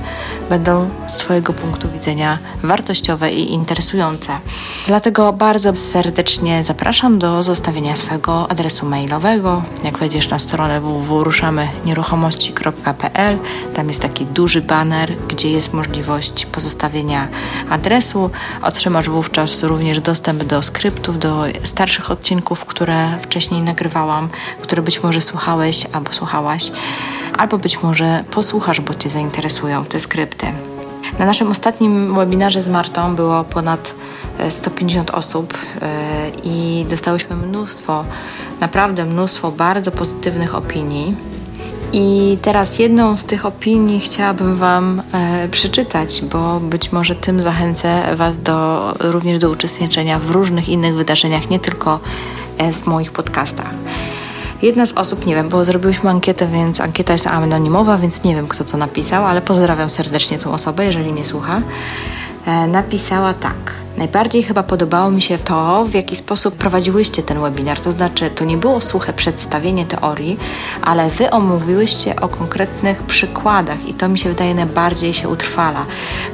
będą 0.49 0.89
z 1.07 1.17
Twojego 1.17 1.53
punktu 1.53 1.89
widzenia 1.89 2.37
wartościowe 2.63 3.31
i 3.31 3.53
interesujące. 3.53 4.31
Dlatego 4.87 5.33
bardzo 5.33 5.75
serdecznie 5.75 6.63
zapraszam 6.63 7.19
do 7.19 7.43
zostawienia 7.43 7.95
swojego 7.95 8.51
adresu 8.51 8.85
mailowego. 8.85 9.63
Jak 9.83 9.97
wejdziesz 9.97 10.29
na 10.29 10.39
stronę 10.39 10.81
www.ruszamenieruchomości.pl, 10.81 13.37
tam 13.75 13.87
jest 13.87 14.01
taki 14.01 14.25
duży 14.25 14.61
banner, 14.61 15.13
gdzie 15.27 15.51
jest 15.51 15.73
możliwość 15.73 16.45
pozostawienia 16.45 17.27
adresu 17.69 18.29
Otrzymasz 18.61 19.09
wówczas 19.09 19.63
również 19.63 20.01
dostęp 20.01 20.43
do 20.43 20.61
skryptów, 20.61 21.19
do 21.19 21.43
starszych 21.63 22.11
odcinków, 22.11 22.65
które 22.65 23.17
wcześniej 23.21 23.63
nagrywałam, 23.63 24.29
które 24.61 24.81
być 24.81 25.03
może 25.03 25.21
słuchałeś 25.21 25.85
albo 25.93 26.13
słuchałaś, 26.13 26.71
albo 27.49 27.57
być 27.57 27.83
może 27.83 28.23
posłuchasz, 28.31 28.81
bo 28.81 28.93
Cię 28.93 29.09
zainteresują 29.09 29.85
te 29.85 29.99
skrypty. 29.99 30.45
Na 31.19 31.25
naszym 31.25 31.51
ostatnim 31.51 32.15
webinarze 32.15 32.61
z 32.61 32.67
Martą 32.67 33.15
było 33.15 33.43
ponad 33.43 33.93
150 34.49 35.09
e, 35.09 35.13
osób 35.13 35.53
e, 35.81 35.87
i 36.43 36.85
dostałyśmy 36.89 37.35
mnóstwo, 37.35 38.05
naprawdę 38.59 39.05
mnóstwo 39.05 39.51
bardzo 39.51 39.91
pozytywnych 39.91 40.55
opinii 40.55 41.15
i 41.93 42.37
teraz 42.41 42.79
jedną 42.79 43.17
z 43.17 43.25
tych 43.25 43.45
opinii 43.45 43.99
chciałabym 43.99 44.55
Wam 44.55 45.01
e, 45.13 45.47
przeczytać, 45.47 46.21
bo 46.21 46.59
być 46.59 46.91
może 46.91 47.15
tym 47.15 47.41
zachęcę 47.41 48.15
Was 48.15 48.39
do, 48.39 48.93
również 48.99 49.39
do 49.39 49.49
uczestniczenia 49.49 50.19
w 50.19 50.31
różnych 50.31 50.69
innych 50.69 50.95
wydarzeniach, 50.95 51.49
nie 51.49 51.59
tylko 51.59 51.99
w 52.73 52.87
moich 52.87 53.11
podcastach. 53.11 53.69
Jedna 54.61 54.85
z 54.85 54.91
osób, 54.91 55.25
nie 55.25 55.35
wiem, 55.35 55.49
bo 55.49 55.65
zrobiłyśmy 55.65 56.09
ankietę, 56.09 56.47
więc 56.47 56.81
ankieta 56.81 57.13
jest 57.13 57.27
anonimowa, 57.27 57.97
więc 57.97 58.23
nie 58.23 58.35
wiem, 58.35 58.47
kto 58.47 58.63
to 58.63 58.77
napisał, 58.77 59.25
ale 59.25 59.41
pozdrawiam 59.41 59.89
serdecznie 59.89 60.39
tą 60.39 60.53
osobę, 60.53 60.85
jeżeli 60.85 61.11
mnie 61.11 61.25
słucha. 61.25 61.61
E, 62.45 62.67
napisała 62.67 63.33
tak. 63.33 63.55
Najbardziej 63.97 64.43
chyba 64.43 64.63
podobało 64.63 65.11
mi 65.11 65.21
się 65.21 65.37
to, 65.37 65.85
w 65.85 65.93
jaki 65.93 66.15
sposób 66.15 66.55
prowadziłyście 66.55 67.23
ten 67.23 67.41
webinar. 67.41 67.79
To 67.79 67.91
znaczy, 67.91 68.29
to 68.29 68.45
nie 68.45 68.57
było 68.57 68.81
suche 68.81 69.13
przedstawienie 69.13 69.85
teorii, 69.85 70.39
ale 70.81 71.09
wy 71.09 71.31
omówiłyście 71.31 72.15
o 72.15 72.27
konkretnych 72.27 73.03
przykładach 73.03 73.87
i 73.87 73.93
to 73.93 74.09
mi 74.09 74.19
się 74.19 74.29
wydaje 74.29 74.55
najbardziej 74.55 75.13
się 75.13 75.29
utrwala. 75.29 75.85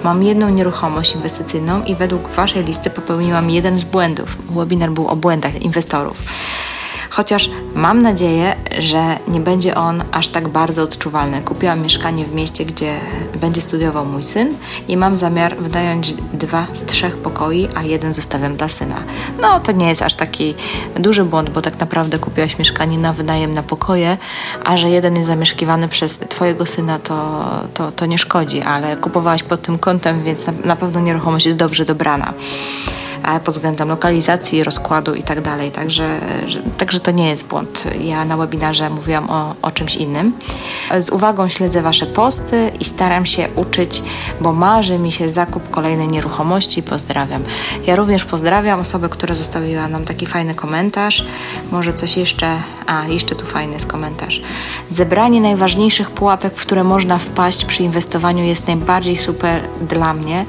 Mam 0.04 0.24
jedną 0.24 0.50
nieruchomość 0.50 1.16
inwestycyjną 1.16 1.84
i 1.84 1.96
według 1.96 2.28
waszej 2.30 2.64
listy 2.64 2.90
popełniłam 2.90 3.50
jeden 3.50 3.80
z 3.80 3.84
błędów. 3.84 4.38
Webinar 4.50 4.92
był 4.92 5.08
o 5.08 5.16
błędach 5.16 5.62
inwestorów 5.62 6.18
chociaż 7.10 7.50
mam 7.76 8.02
nadzieję, 8.02 8.56
że 8.78 9.18
nie 9.28 9.39
będzie 9.39 9.76
on 9.76 10.04
aż 10.12 10.28
tak 10.28 10.48
bardzo 10.48 10.84
odczuwalny. 10.84 11.41
Kupiłam 11.41 11.82
mieszkanie 11.82 12.26
w 12.26 12.34
mieście, 12.34 12.65
gdzie 12.65 13.00
będzie 13.36 13.62
studiował 13.62 14.06
mój 14.06 14.24
syn 14.24 14.56
i 14.88 14.98
mam 14.98 15.18
zamiar 15.18 15.58
wynająć 15.58 16.13
dwa 16.13 16.68
z 16.74 16.86
trzech 16.86 17.18
pokoi, 17.18 17.68
a 17.76 17.84
jeden 17.84 18.13
zostawiam 18.13 18.56
dla 18.56 18.70
syna. 18.70 18.96
No 19.41 19.60
to 19.60 19.72
nie 19.72 19.88
jest 19.88 20.02
aż 20.02 20.15
taki 20.15 20.56
duży 20.96 21.24
błąd, 21.24 21.50
bo 21.50 21.62
tak 21.62 21.80
naprawdę 21.80 22.20
kupiłaś 22.20 22.60
mieszkanie 22.60 22.98
na 22.98 23.13
wynajem 23.13 23.54
na 23.54 23.63
pokoje, 23.63 24.18
a 24.63 24.78
że 24.78 24.89
jeden 24.89 25.15
jest 25.15 25.28
zamieszkiwany 25.28 25.88
przez 25.88 26.20
twojego 26.20 26.65
syna, 26.65 27.00
to, 27.00 27.46
to, 27.74 27.91
to 27.91 28.06
nie 28.06 28.18
szkodzi, 28.18 28.62
ale 28.62 28.98
kupowałaś 28.98 29.44
pod 29.44 29.62
tym 29.62 29.80
kątem, 29.80 30.24
więc 30.24 30.48
na, 30.48 30.54
na 30.65 30.76
pewno 30.76 31.00
nieruchomość 31.00 31.46
jest 31.46 31.58
dobrze 31.58 31.86
dobrana 31.86 32.34
pod 33.46 33.56
względem 33.56 33.90
lokalizacji, 33.90 34.64
rozkładu 34.64 35.14
i 35.14 35.24
tak. 35.24 35.36
Także, 35.74 36.20
także 36.78 37.00
to 37.00 37.12
nie 37.12 37.30
jest 37.30 37.46
błąd. 37.46 37.84
Ja 38.00 38.26
na 38.26 38.38
webinarze 38.38 38.90
mówiłam 38.90 39.30
o, 39.30 39.56
o 39.62 39.72
czymś 39.72 39.96
innym. 39.96 40.34
Z 41.00 41.10
uwagą 41.10 41.50
śledzę 41.50 41.82
Wasze 41.82 42.06
posty 42.06 42.72
i 42.80 42.86
staram 42.86 43.26
się 43.26 43.48
uczyć, 43.56 44.04
bo 44.42 44.54
marzy 44.54 45.00
mi 45.00 45.12
się 45.12 45.30
zakup 45.30 45.70
kolejnej 45.70 46.08
nieruchomości. 46.08 46.84
Pozdrawiam. 46.84 47.44
Ja 47.88 47.96
również 47.96 48.26
pozdrawiam 48.26 48.80
osobę, 48.80 49.10
która 49.10 49.36
zostawiła 49.36 49.88
nam 49.88 50.06
taki 50.06 50.26
fajny 50.26 50.56
komentarz. 50.56 51.26
Może 51.72 51.94
coś 51.94 52.18
jeszcze. 52.18 52.58
A, 52.88 53.08
jeszcze 53.08 53.36
tu 53.36 53.46
fajny 53.46 53.74
jest 53.74 53.88
komentarz. 53.88 54.42
Zebranie 54.90 55.42
najważniejszych 55.42 56.12
pułapek, 56.12 56.54
w 56.56 56.62
które 56.62 56.84
można 56.84 57.18
wpaść 57.18 57.66
przy 57.66 57.84
inwestowaniu 57.84 58.44
jest 58.44 58.68
najbardziej 58.68 59.18
super 59.18 59.62
dla 59.90 60.14
mnie, 60.14 60.46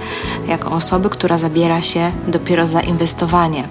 jako 0.46 0.70
osoby, 0.70 1.10
która 1.10 1.38
zabiera 1.38 1.82
się 1.82 2.12
dopiero 2.28 2.65
za 2.68 2.80
inwestowanie. 2.80 3.68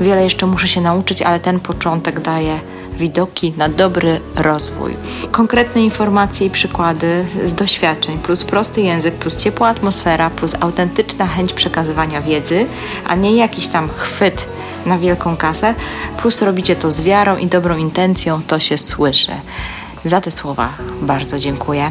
Wiele 0.00 0.24
jeszcze 0.24 0.46
muszę 0.46 0.68
się 0.68 0.80
nauczyć, 0.80 1.22
ale 1.22 1.40
ten 1.40 1.60
początek 1.60 2.20
daje 2.20 2.60
widoki 2.98 3.52
na 3.56 3.68
dobry 3.68 4.20
rozwój. 4.36 4.96
Konkretne 5.30 5.84
informacje 5.84 6.46
i 6.46 6.50
przykłady 6.50 7.26
z 7.44 7.54
doświadczeń, 7.54 8.18
plus 8.18 8.44
prosty 8.44 8.80
język, 8.80 9.14
plus 9.14 9.36
ciepła 9.36 9.68
atmosfera, 9.68 10.30
plus 10.30 10.54
autentyczna 10.60 11.26
chęć 11.26 11.52
przekazywania 11.52 12.22
wiedzy, 12.22 12.66
a 13.06 13.14
nie 13.14 13.36
jakiś 13.36 13.68
tam 13.68 13.88
chwyt 13.96 14.48
na 14.86 14.98
wielką 14.98 15.36
kasę, 15.36 15.74
plus 16.18 16.42
robicie 16.42 16.76
to 16.76 16.90
z 16.90 17.00
wiarą 17.00 17.36
i 17.36 17.46
dobrą 17.46 17.76
intencją, 17.76 18.42
to 18.46 18.58
się 18.58 18.78
słyszy. 18.78 19.32
Za 20.06 20.20
te 20.20 20.30
słowa 20.30 20.72
bardzo 21.02 21.38
dziękuję. 21.38 21.90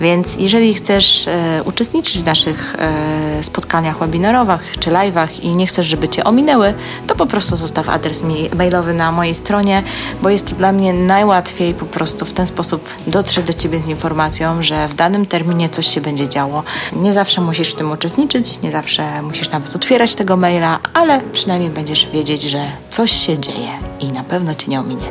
Więc 0.00 0.36
jeżeli 0.36 0.74
chcesz 0.74 1.28
e, 1.28 1.62
uczestniczyć 1.64 2.18
w 2.18 2.26
naszych 2.26 2.74
e, 2.78 3.42
spotkaniach 3.42 3.98
webinarowych 3.98 4.74
czy 4.80 4.90
live'ach 4.90 5.28
i 5.42 5.56
nie 5.56 5.66
chcesz, 5.66 5.86
żeby 5.86 6.08
Cię 6.08 6.24
ominęły, 6.24 6.74
to 7.06 7.14
po 7.14 7.26
prostu 7.26 7.56
zostaw 7.56 7.88
adres 7.88 8.24
mailowy 8.56 8.94
na 8.94 9.12
mojej 9.12 9.34
stronie, 9.34 9.82
bo 10.22 10.30
jest 10.30 10.54
dla 10.54 10.72
mnie 10.72 10.92
najłatwiej 10.92 11.74
po 11.74 11.86
prostu 11.86 12.24
w 12.24 12.32
ten 12.32 12.46
sposób 12.46 12.88
dotrzeć 13.06 13.46
do 13.46 13.52
Ciebie 13.52 13.80
z 13.80 13.88
informacją, 13.88 14.62
że 14.62 14.88
w 14.88 14.94
danym 14.94 15.26
terminie 15.26 15.68
coś 15.68 15.86
się 15.86 16.00
będzie 16.00 16.28
działo. 16.28 16.62
Nie 16.92 17.12
zawsze 17.12 17.40
musisz 17.40 17.70
w 17.70 17.74
tym 17.74 17.90
uczestniczyć, 17.92 18.62
nie 18.62 18.70
zawsze 18.70 19.22
musisz 19.22 19.50
nawet 19.50 19.76
otwierać 19.76 20.14
tego 20.14 20.36
maila, 20.36 20.78
ale 20.94 21.20
przynajmniej 21.32 21.70
będziesz 21.70 22.10
wiedzieć, 22.10 22.42
że 22.42 22.60
coś 22.90 23.12
się 23.12 23.38
dzieje 23.38 23.68
i 24.00 24.12
na 24.12 24.24
pewno 24.24 24.54
Cię 24.54 24.66
nie 24.68 24.80
ominie. 24.80 25.06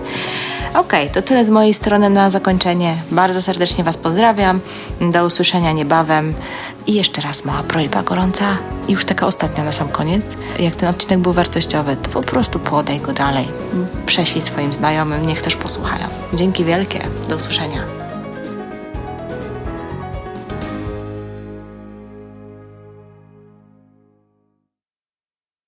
Ok, 0.73 0.93
to 1.13 1.21
tyle 1.21 1.45
z 1.45 1.49
mojej 1.49 1.73
strony 1.73 2.09
na 2.09 2.29
zakończenie. 2.29 2.95
Bardzo 3.11 3.41
serdecznie 3.41 3.83
Was 3.83 3.97
pozdrawiam. 3.97 4.59
Do 5.11 5.25
usłyszenia 5.25 5.71
niebawem. 5.71 6.33
I 6.87 6.93
jeszcze 6.93 7.21
raz 7.21 7.45
mała 7.45 7.63
prośba 7.63 8.03
gorąca 8.03 8.45
i 8.87 8.91
już 8.91 9.05
taka 9.05 9.25
ostatnia 9.25 9.63
na 9.63 9.71
sam 9.71 9.89
koniec. 9.89 10.37
Jak 10.59 10.75
ten 10.75 10.89
odcinek 10.89 11.19
był 11.19 11.33
wartościowy, 11.33 11.95
to 11.95 12.09
po 12.09 12.21
prostu 12.21 12.59
podaj 12.59 12.99
go 12.99 13.13
dalej. 13.13 13.47
Prześlij 14.05 14.41
swoim 14.41 14.73
znajomym, 14.73 15.25
niech 15.25 15.41
też 15.41 15.55
posłuchają. 15.55 16.07
Dzięki 16.33 16.65
wielkie. 16.65 17.07
Do 17.29 17.35
usłyszenia. 17.35 18.00